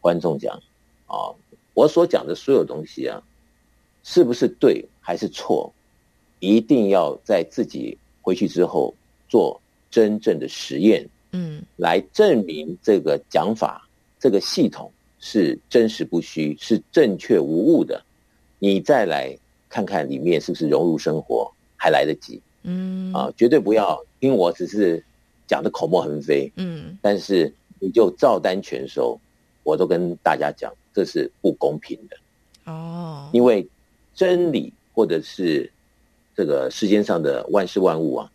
[0.00, 0.60] 观众讲
[1.06, 1.30] 啊，
[1.74, 3.22] 我所讲的所有东西啊，
[4.02, 5.72] 是不是对还是错，
[6.40, 8.92] 一定要在自己回去之后
[9.28, 9.60] 做
[9.92, 13.88] 真正的实验，嗯，来证明这个讲法、
[14.18, 14.90] 这个系统
[15.20, 18.02] 是真实不虚、是正确无误的，
[18.58, 19.38] 你再来
[19.68, 22.42] 看看里面是不是融入生活，还来得及。
[22.62, 25.02] 嗯啊，绝对不要听我只是
[25.46, 26.52] 讲的口沫横飞。
[26.56, 29.18] 嗯，但是你就照单全收，
[29.62, 32.16] 我都跟大家讲，这是不公平的。
[32.70, 33.66] 哦，因为
[34.14, 35.72] 真理或者是
[36.36, 38.30] 这个世间上的万事万物啊，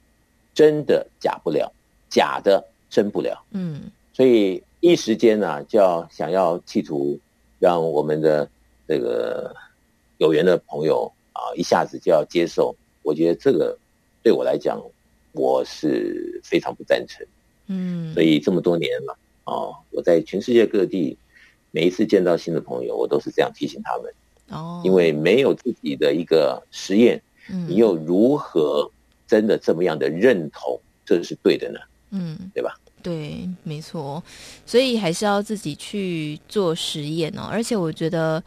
[0.55, 1.71] 真的假不了，
[2.09, 3.39] 假的真不了。
[3.51, 7.19] 嗯，所以一时间呢、啊，就要想要企图
[7.59, 8.49] 让我们的
[8.87, 9.55] 这个
[10.17, 13.77] 有缘的朋友啊，一下子就要接受，我觉得这个。
[14.25, 14.81] 对我来讲，
[15.33, 17.23] 我是非常不赞成。
[17.67, 21.15] 嗯，所以这么多年了，哦，我在全世界各地，
[21.69, 24.11] 每一次见到新的朋友，我都是这样提醒他们。
[24.49, 27.21] 哦，因为没有自己的一个实验，
[27.51, 28.89] 嗯，你又如何
[29.27, 31.79] 真的这么样的认同这是对的呢？
[32.09, 32.75] 嗯，对吧？
[33.03, 34.23] 对，没错，
[34.65, 37.43] 所以还是要自己去做实验哦。
[37.51, 38.43] 而且我觉得，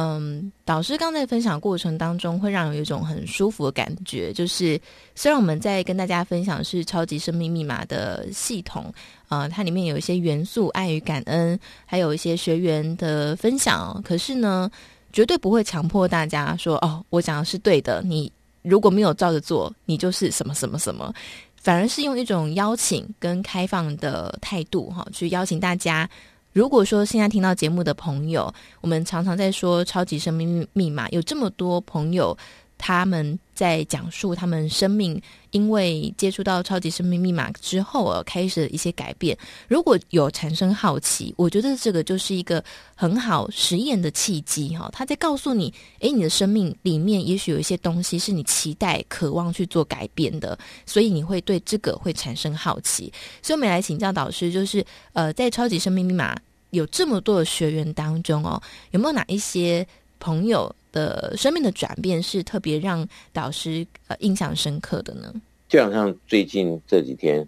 [0.00, 4.32] 嗯，导师刚才分享过程当中，会让有一种很舒服的感觉。
[4.32, 4.80] 就是
[5.16, 8.94] 虽然我们在跟大家分享是超级生命密码的系统，
[9.28, 14.70] 呃，它里面有一些元素，爱与感恩，还有一些学员的分享，可是呢，
[15.12, 18.30] 绝对不会强迫大家说，哦，我讲的是对的，你
[18.62, 21.12] 如果没有照着做，你就是什么什么什么。
[21.56, 26.08] 反而是用一种邀请跟开放的态度，哈，去邀请大家。
[26.52, 32.36] 如果说现在听到节目的朋友，我们常常在说超级生命密码，有这么多朋友。
[32.80, 35.20] 他们在讲述他们生命，
[35.50, 39.36] 因为接触到超级生命密码之后而开始的一些改变。
[39.68, 42.62] 如果有产生好奇，我觉得这个就是一个
[42.94, 44.90] 很好实验的契机哈。
[44.92, 53.12] 他在告诉你，诶，你的生命里面也许有一些东西是你期待、渴望去做改变的，所以你会对这个会产生好奇。
[53.42, 56.36] 所以我们来请教导师，就是呃，在超级生命密码
[56.70, 59.86] 有这么多的学员当中哦，有没有哪一些
[60.20, 65.32] 朋友的生命的转变是特别让导师呃印象深刻的呢？
[65.68, 67.46] 就好像最近这几天，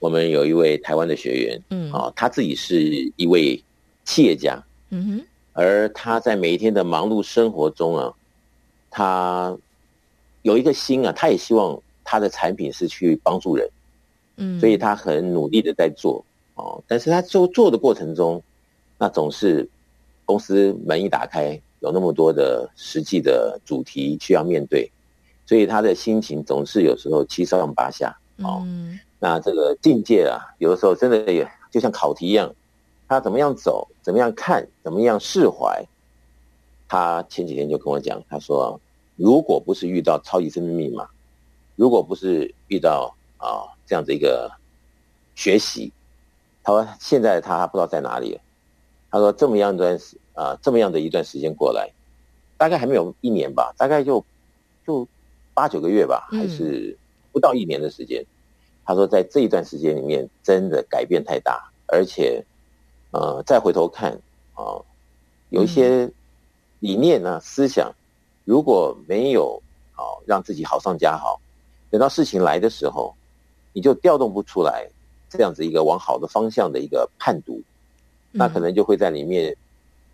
[0.00, 2.82] 我们有一位台湾的学员，嗯，啊，他自己是
[3.16, 3.62] 一位
[4.04, 4.58] 企业家，
[4.90, 8.12] 嗯哼，而他在每一天的忙碌生活中啊，
[8.90, 9.56] 他
[10.42, 13.68] 有一个心啊，他也希望他的产品是去帮助人，
[14.36, 16.24] 嗯，所以他很努力的在做，
[16.54, 18.42] 哦，但是他做做的过程中，
[18.98, 19.68] 那总是
[20.24, 21.60] 公司门一打开。
[21.80, 24.90] 有那么多的实际的主题需要面对，
[25.46, 28.16] 所以他的心情总是有时候七上八下。
[28.38, 32.54] 哦，嗯、那这个境界啊，有的时候真的也就像考题一样，
[33.08, 35.84] 他怎么样走，怎么样看，怎么样释怀。
[36.88, 38.80] 他前几天就跟我讲，他说，
[39.16, 41.08] 如果不是遇到超级生命密码，
[41.76, 44.50] 如果不是遇到啊这样的一个
[45.34, 45.92] 学习，
[46.62, 48.40] 他说现在他不知道在哪里了。
[49.10, 51.90] 他说这么样一段时啊，这么样的一段时间过来，
[52.56, 54.24] 大概还没有一年吧，大概就
[54.86, 55.06] 就
[55.54, 56.96] 八九个月吧，还是
[57.32, 58.22] 不到一年的时间。
[58.22, 58.26] 嗯、
[58.84, 62.44] 他说在这一段时间里面，真的改变太大，而且
[63.10, 64.12] 呃，再回头看
[64.54, 64.76] 啊，
[65.48, 66.10] 有一些
[66.80, 67.90] 理念呢、啊、思想，
[68.44, 69.60] 如果没有
[69.94, 71.40] 啊让自己好上加好，
[71.90, 73.14] 等到事情来的时候，
[73.72, 74.86] 你就调动不出来
[75.30, 77.62] 这样子一个往好的方向的一个判读。
[78.30, 79.56] 那可能就会在里面，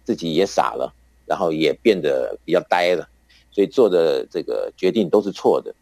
[0.05, 0.95] 自己也傻了，
[1.27, 3.09] 然后也变得比较呆了，
[3.51, 5.75] 所以做的这个决定都是错的。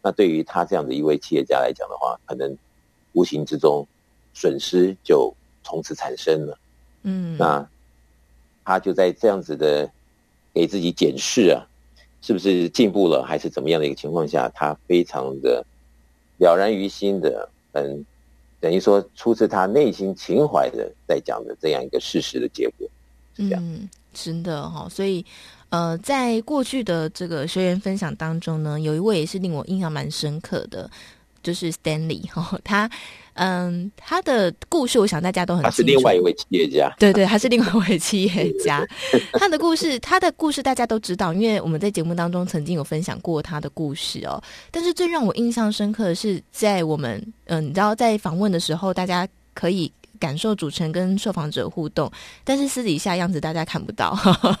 [0.00, 2.56] 那对于他这样的一位企业家来讲的话，可能
[3.12, 3.86] 无形之中
[4.32, 5.34] 损失就
[5.64, 6.58] 从此产生了。
[7.02, 7.68] 嗯，那
[8.64, 9.90] 他就在这样子的
[10.54, 11.66] 给自己检视啊，
[12.22, 15.64] 是不是进步了，还是怎么样的一个情况下，他非常的
[16.38, 18.06] 了然于心的，嗯。
[18.60, 22.88] 等于说，出自他内心情怀的在讲的这样一个事实的结果，
[23.36, 23.62] 是这样。
[23.64, 25.24] 嗯，真的哈、所以，
[25.70, 30.90] 呃，在过去的这个学员分享当中呢，有一位也是令我印象蛮深刻的，
[31.42, 32.90] 就是 Stanley 哈、他。
[33.42, 35.62] 嗯，他的故事，我想大家都很。
[35.62, 38.86] 他是另外一位企业家，对对，他是另外一位企业家。
[39.32, 44.42] 他的故事，他的故事大家都知道，因为我们在节目当中曾经有分享过他的故事哦。
[44.70, 52.12] 但是最让我印象深刻的是，在我们嗯，你知道，在访问的时候，大家可以感受主持人跟受访者互动，
[52.44, 54.14] 但是私底下样子大家看不到。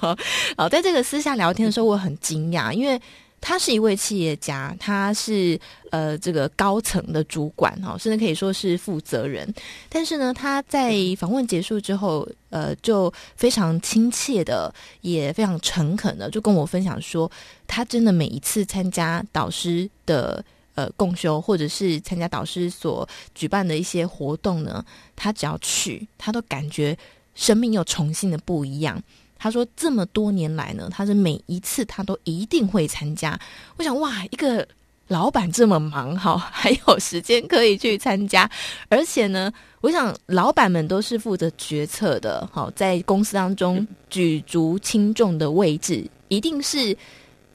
[0.56, 2.98] 好，在这个私下聊天的时候，我很惊讶，因为。
[3.40, 5.58] 他是一位企业家，他是
[5.90, 9.52] 呃这个高层的主管哈，甚至可以说是负责人。
[9.88, 17.30] 但是呢，他在访问结束之后，呃，就非常亲切的，也非常诚恳的，就跟我分享说，
[17.66, 24.84] 他真的每一次参加导师的呃共修，或者是参加导师所举办的一些活动呢，
[25.16, 26.96] 他只要去，他都感觉
[27.34, 29.02] 生命又重新的不一样。
[29.42, 33.40] 他说：“这么多年来呢，他是每一次他都一定会参加。
[33.78, 34.68] 我想，哇，一个
[35.08, 38.48] 老板这么忙，哈，还有时间可以去参加。
[38.90, 46.94] 而且呢，我想老板们都是负责决策的，好，在公司当中举足轻重的位置，一定是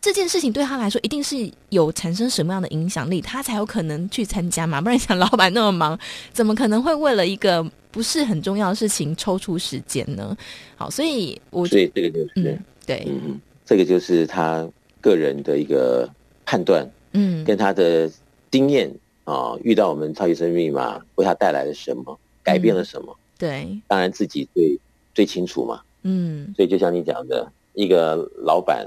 [0.06, 1.36] 这件事情对他来说，一定是
[1.70, 4.80] 有产生什么样的影响力，他才有可能去参加嘛。
[4.80, 5.99] 不然，想老板那么忙，
[6.32, 10.36] 怎么可能会为了一个？”不是很重要的事情，抽出时间呢？
[10.76, 14.68] 好，所以我所以这个就是、嗯、对，嗯，这个就是他
[14.99, 16.06] 个人的一个
[16.45, 18.12] 判断，嗯，跟他的
[18.51, 18.93] 经验
[19.24, 23.16] 啊，遇到我们超级生命密码为他带来了什么，改变了什么？
[23.16, 24.78] 嗯、对，当然自己最
[25.14, 28.86] 最清楚嘛，嗯，所以就像你讲的，一个老板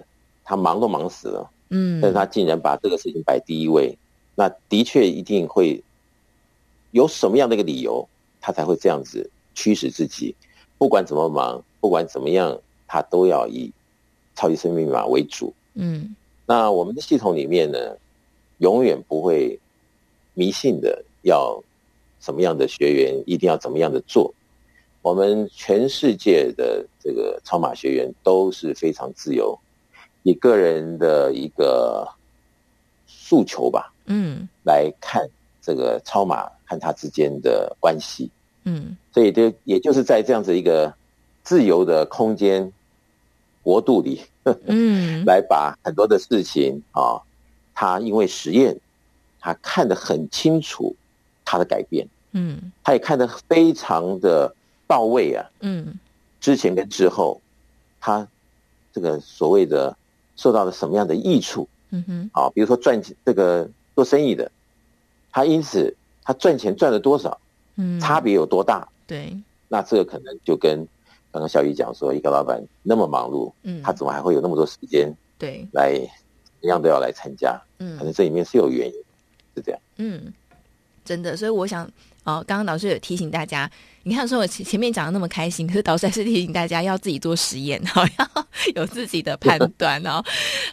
[0.48, 3.94] 他忙都忙死了，嗯，但是他竟然把这个事情摆第一位，
[4.34, 5.84] 那的确一定会
[6.92, 8.08] 有什么样的一个理由。
[8.40, 10.34] 他才会这样子驱使自己，
[10.78, 13.70] 不管怎么忙，不管怎么样，他都要以
[14.34, 15.52] 超级生命密码为主。
[15.74, 16.14] 嗯，
[16.46, 17.96] 那我们的系统里面呢，
[18.58, 19.58] 永远不会
[20.34, 21.62] 迷信的要
[22.20, 24.32] 什么样的学员一定要怎么样的做。
[25.02, 29.58] 我们全世界的这个超马学员都是非常自由，
[30.22, 32.08] 以个人的一个
[33.06, 35.28] 诉求吧，嗯，来看
[35.62, 38.30] 这个超马和他之间的关系，
[38.64, 40.92] 嗯，所以就也就是在这样子一个
[41.42, 42.72] 自由的空间
[43.62, 44.22] 国度里，
[44.66, 47.20] 嗯， 来把很多的事情啊，
[47.74, 48.78] 他因为实验，
[49.40, 50.94] 他看得很清楚
[51.44, 54.54] 他的改变，嗯，他也看得非常的。
[54.88, 55.98] 到位啊，嗯，
[56.40, 57.38] 之前跟之后，
[58.00, 58.26] 他
[58.90, 59.94] 这个所谓的
[60.38, 61.68] 受到了什么样的益处？
[61.90, 64.50] 嗯哼，啊，比如说赚钱，这个做生意的，
[65.30, 67.38] 他因此他赚钱赚了多少？
[67.76, 68.88] 嗯，差别有多大？
[69.06, 69.36] 对，
[69.68, 70.86] 那这个可能就跟
[71.30, 75.12] 刚刚小雨讲说，一个老板那么忙碌，嗯，他怎么还会有那么多时间？
[75.38, 75.92] 对，来
[76.60, 78.94] 一样都要来参加，嗯，可能这里面是有原因，
[79.54, 80.32] 是这样，嗯，
[81.04, 81.90] 真的，所以我想，
[82.28, 83.70] 哦，刚刚导师有提醒大家。
[84.02, 90.22] 你看，说我前前面讲的那么开心，可是导师还是提醒大家要自己做实验，好， 要有自己的判断哦。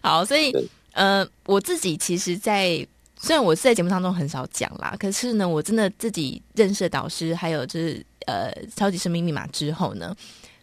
[0.01, 0.53] 好，所以
[0.91, 2.87] 呃，我自己其实在，在
[3.17, 10.15] 虽然我是在节目当中很少讲啦，可是呢，我真的自己认识导师，还有就是呃，超级生命密码之后呢，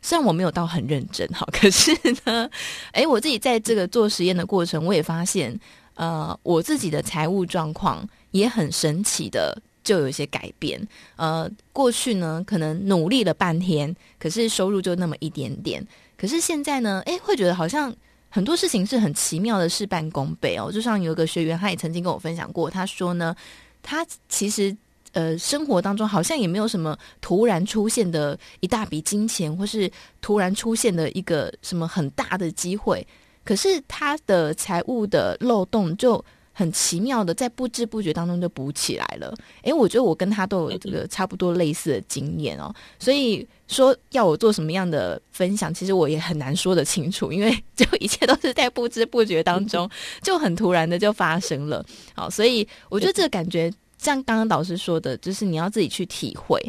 [0.02, 1.90] 虽然我没有到很认真，哈，可是
[2.24, 2.48] 呢，
[2.92, 5.58] 哎，我自己在这个做实验的过程，我也发现，
[5.94, 9.60] 呃，我自己的财务状况也很神奇的。
[9.84, 10.80] 就有一些改变，
[11.16, 15.84] 呃，过去呢，可能努力了半天，可是收入就那么一点点。
[16.16, 17.92] 可是现在呢，诶，会觉得好像
[18.28, 20.70] 很多事情是很奇妙的事半功倍哦。
[20.70, 23.34] 就像有一个学员，他也曾经跟我分享过，他说呢，
[23.82, 24.76] 他其实
[25.12, 33.04] 呃，生活当中好像也没有什么突然出现的一大笔金钱，或是突然出现的一个什么很大的机会，
[33.44, 36.24] 可是他的财务的漏洞就。
[36.62, 39.34] 很奇妙的，在不知不觉当中就补起来了。
[39.62, 42.72] 诶，我觉得我跟他都有这个差不多类似的经验哦。
[43.00, 49.90] 所以说要我做什么样的分享，其实我也很难说得清楚，因为 就一切都是在不知不觉当中
[50.22, 51.84] 就很突然的就发生了。
[52.14, 56.60] 好，所以我觉得这个感觉像刚刚导师说的，就是你要自己去体会，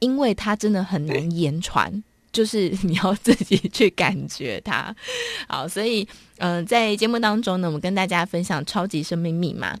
[0.00, 1.90] 因为它真的很难言传。
[2.32, 4.94] 就是你要自己去感觉它，
[5.48, 6.06] 好，所以
[6.38, 9.76] 嗯、在节目当中呢，我们跟大家分享超级生命密码。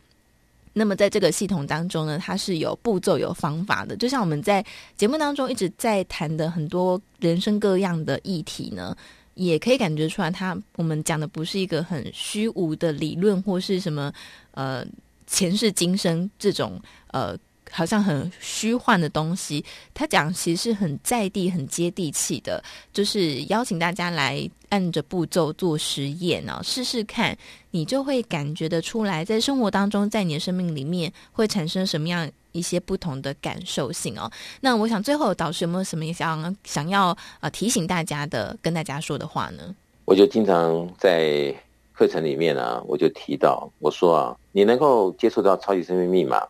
[0.72, 3.96] 那么在这个系统当中呢，它是有步骤、有方法的。
[3.96, 4.64] 就像我们在
[4.96, 8.96] 节目当中一直在谈的很多人生各样的议题呢，
[9.34, 14.12] 也可以感觉出来，它我们讲的不是一个很虚无的理论或是什么
[14.52, 14.84] 呃
[15.26, 16.80] 前世今生这种
[17.12, 17.36] 呃。
[17.70, 19.64] 好像很虚幻的东西，
[19.94, 22.62] 他讲其实是很在地、很接地气的，
[22.92, 27.36] 就是邀请大家来按着步骤做实验哦，试试看，
[27.70, 34.30] 你就会感觉得出来，在生活当中，在你的生命里面会产生什么样一些不同的感受性哦。
[34.60, 39.74] 那我想最后导师有没有什么想想要呃提醒大家的，跟大家说的话呢？
[40.04, 41.54] 我就经常在
[41.92, 46.42] 课程里面啊，我就提到，我说啊，你能够接触到超级生命密码。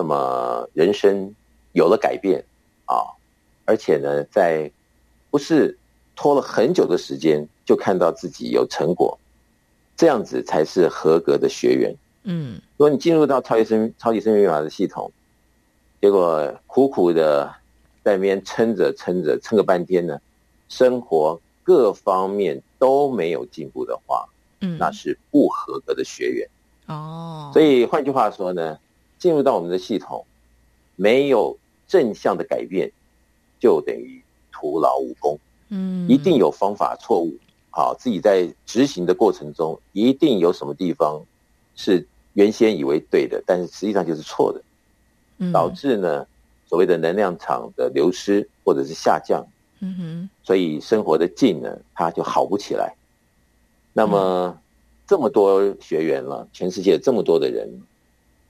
[0.00, 1.34] 那么人生
[1.72, 2.42] 有了改变
[2.86, 3.04] 啊，
[3.66, 4.72] 而且呢，在
[5.30, 5.76] 不是
[6.16, 9.18] 拖了很久的时间就看到自己有成果，
[9.98, 11.94] 这样子才是合格的学员。
[12.22, 15.12] 嗯，如果你进入到超级生超级生命密码的系统，
[16.00, 17.54] 结果苦苦的
[18.02, 20.18] 在那边撑着撑着撑个半天呢，
[20.70, 24.26] 生活各方面都没有进步的话，
[24.62, 26.48] 嗯，那是不合格的学员。
[26.86, 28.78] 哦，所以换句话说呢。
[29.20, 30.24] 进入到我们的系统，
[30.96, 31.56] 没有
[31.86, 32.90] 正向的改变，
[33.60, 35.38] 就等于徒劳无功。
[35.68, 37.32] 嗯，一定有方法错误。
[37.70, 41.22] 好，自己在执行的过程中，一定有什么地方
[41.76, 44.60] 是原先以为对的，但是实际上就是错的，
[45.52, 46.26] 导致呢
[46.66, 49.46] 所谓的能量场的流失或者是下降。
[49.80, 52.94] 嗯哼，所以生活的劲呢，它就好不起来。
[53.92, 54.58] 那么
[55.06, 57.68] 这么多学员了，全世界这么多的人。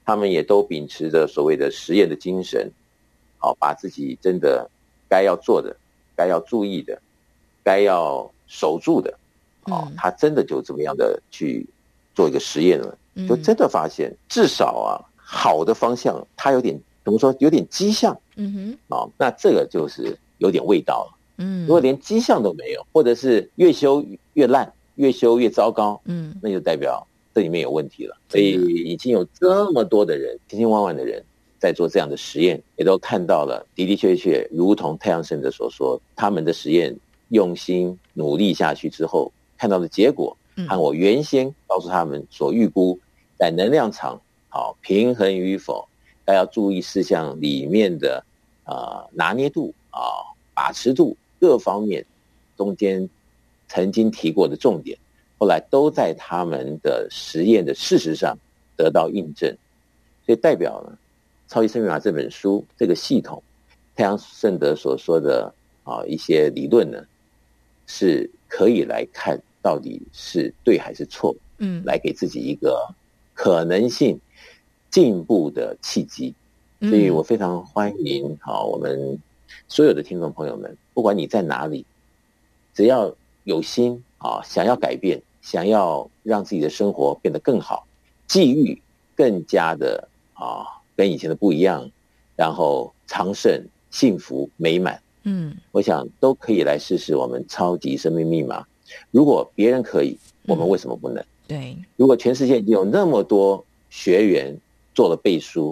[0.04, 2.70] 他们也都秉持着所谓的实验的精神，
[3.38, 4.68] 好，把自己真的
[5.08, 5.76] 该要做的、
[6.16, 7.00] 该要注意的、
[7.62, 9.16] 该要守住的，
[9.64, 11.64] 哦，他真的就这么样的去
[12.14, 12.98] 做一个实验了，
[13.28, 27.06] 就真的发现，至少啊，好的方向，他有点怎么说，有点迹象，嗯哼，哦，那这个就是有点味道了，嗯，如果连迹象都没有，或者是越修越烂，越修越糟糕，嗯，那就代表。
[27.34, 28.52] 这里面有问题了，所以
[28.84, 31.24] 已经有这么多的人，千千万万的人
[31.58, 36.96] 在做这样的实验，也都看到了的的确确，如同太阳神者所说，他们的实验
[37.28, 40.36] 用心努力下去之后，看到的结果，
[40.68, 42.98] 和我原先告诉他们所预估
[43.38, 45.86] 在能量场好平衡与否，
[46.24, 48.24] 该要注意事项里面的
[48.64, 50.00] 呃拿捏度啊、
[50.54, 52.04] 把持度各方面
[52.56, 53.08] 中间
[53.68, 54.98] 曾经提过的重点，
[55.40, 58.36] 后来都在他们的实验的事实上
[58.76, 59.56] 得到印证，
[60.26, 60.98] 所以代表了
[61.52, 63.42] 《超级生命密码》这本书这个系统，
[63.96, 65.50] 太阳圣德所说的
[65.82, 67.02] 啊一些理论呢，
[67.86, 72.86] 是可以来看到底是对还是错，嗯，来给自己一个
[73.32, 74.20] 可能性
[74.90, 76.34] 进步的契机。
[76.82, 79.18] 所以我非常欢迎好我们
[79.68, 81.86] 所有的听众朋友们，不管你在哪里，
[82.74, 83.14] 只要
[83.44, 85.20] 有心啊，想要改变，
[85.50, 87.84] 想要让自己的生活变得更好，
[88.28, 88.80] 际遇
[89.16, 91.90] 更加的啊，跟以前的不一样，
[92.36, 98.64] 然后长盛、幸福、美满，嗯，我想都可以来试试我们超级生命密码。
[99.10, 101.24] 如果别人可以，我们为什么不能？
[101.48, 104.56] 对，如果全世界已经有那么多学员
[104.94, 105.68] 做了背书，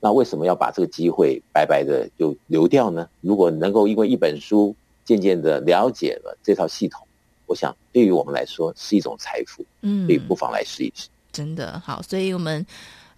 [0.00, 3.08] 那为什么要把这个机会白白的就流掉呢？
[3.22, 7.06] 如果能够因为一本书，渐渐的了解了这套系统，
[7.46, 11.08] 我想对于我们来说是一种财富，嗯，所以不妨来试一试。
[11.32, 12.64] 真的好，所以我们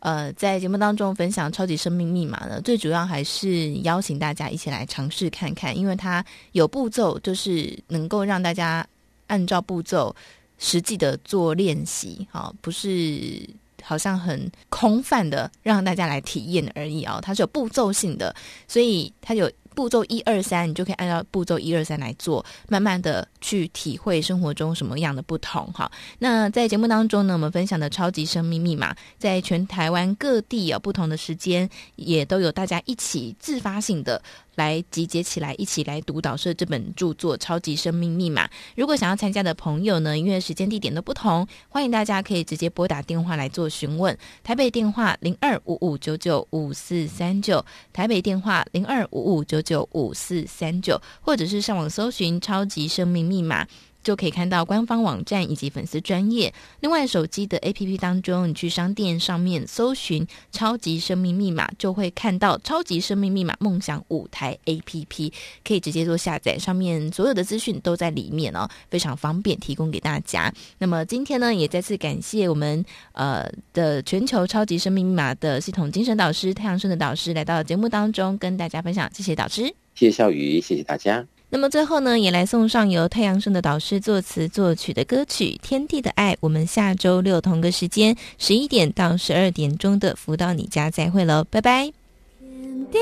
[0.01, 8.87] 呃在节目当中分享超级生命密码呢，最主要还是邀请大家一起来尝试看看，因为它有步骤，就是能够让大家
[9.27, 10.15] 按照步骤
[10.59, 13.49] 实际的做练习，好，不是
[13.83, 18.35] 好像很空泛的让大家来体验而已啊，它是有步骤性的，
[18.67, 19.51] 所以它有。
[19.77, 25.93] 步骤一二三，你就可以按照步骤一二三来做，慢慢的去体会生活中什么样的不同哈。
[26.19, 34.23] 那在节目当中呢，我们分享的超级生命密码，在全台湾各地有不同的时间，也都有大家一起自发性的。
[34.57, 38.47] 来集结起来，一起来读导师这本著作《超级生命密码》。
[38.75, 44.17] 如果想要参加的朋友呢，因为时间地点的不同，欢迎大家可以直接拨打电话来做询问。
[44.43, 53.65] 台北电话零二五五九九五四三九，台北电话零二五五九九五四三九，或者是上网搜寻《超级生命密码》。
[54.07, 56.55] 就可以看到官方网站以及粉丝专页。
[56.79, 65.33] 另外，手机的 APP 当中，你去商店上面搜寻“超级生命密码”，就会看到“超级生命密码梦想舞台 ”APP，
[65.67, 66.57] 可以直接做下载。
[66.57, 70.53] 上面所有的资讯都在里面哦，非常方便，提供给大家。
[70.79, 79.11] 那么今天呢，也再次感谢我们呃的全球超级生命密码的系统精神导师太阳盛的导师来到节目当中跟大家分享。
[79.13, 79.63] 谢谢导师，
[79.97, 81.27] 谢谢小雨，谢谢大家。
[81.49, 86.35] 那么最后呢，也来送上由太阳升的导师作词作曲的歌曲《天地的爱》。
[86.41, 91.93] 我们下周六同个时间，十一点到十二点钟的福到你家再会喽，拜拜。
[92.41, 92.99] 天地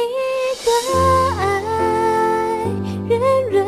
[0.65, 0.71] 的
[1.39, 1.49] 爱，
[3.51, 3.64] 人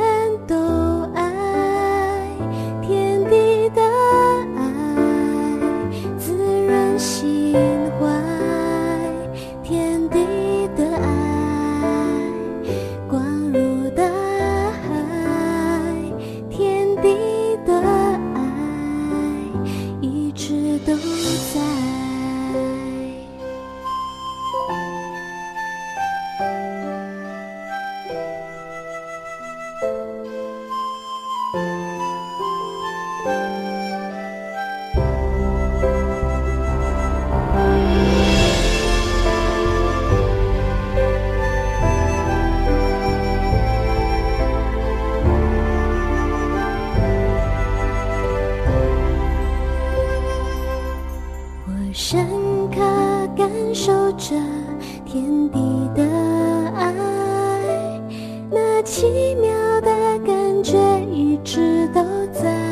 [54.19, 54.35] 着
[55.05, 55.59] 天地
[55.95, 56.03] 的
[56.75, 58.01] 爱
[58.51, 60.79] 那奇妙的感觉
[61.13, 62.03] 一直都
[62.33, 62.66] 在。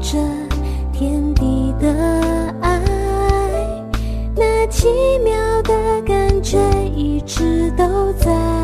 [0.00, 0.18] 着
[0.92, 1.92] 天地的
[2.60, 2.80] 爱
[4.36, 4.88] 那奇
[5.24, 6.58] 妙的感觉
[6.96, 8.61] 一直都在。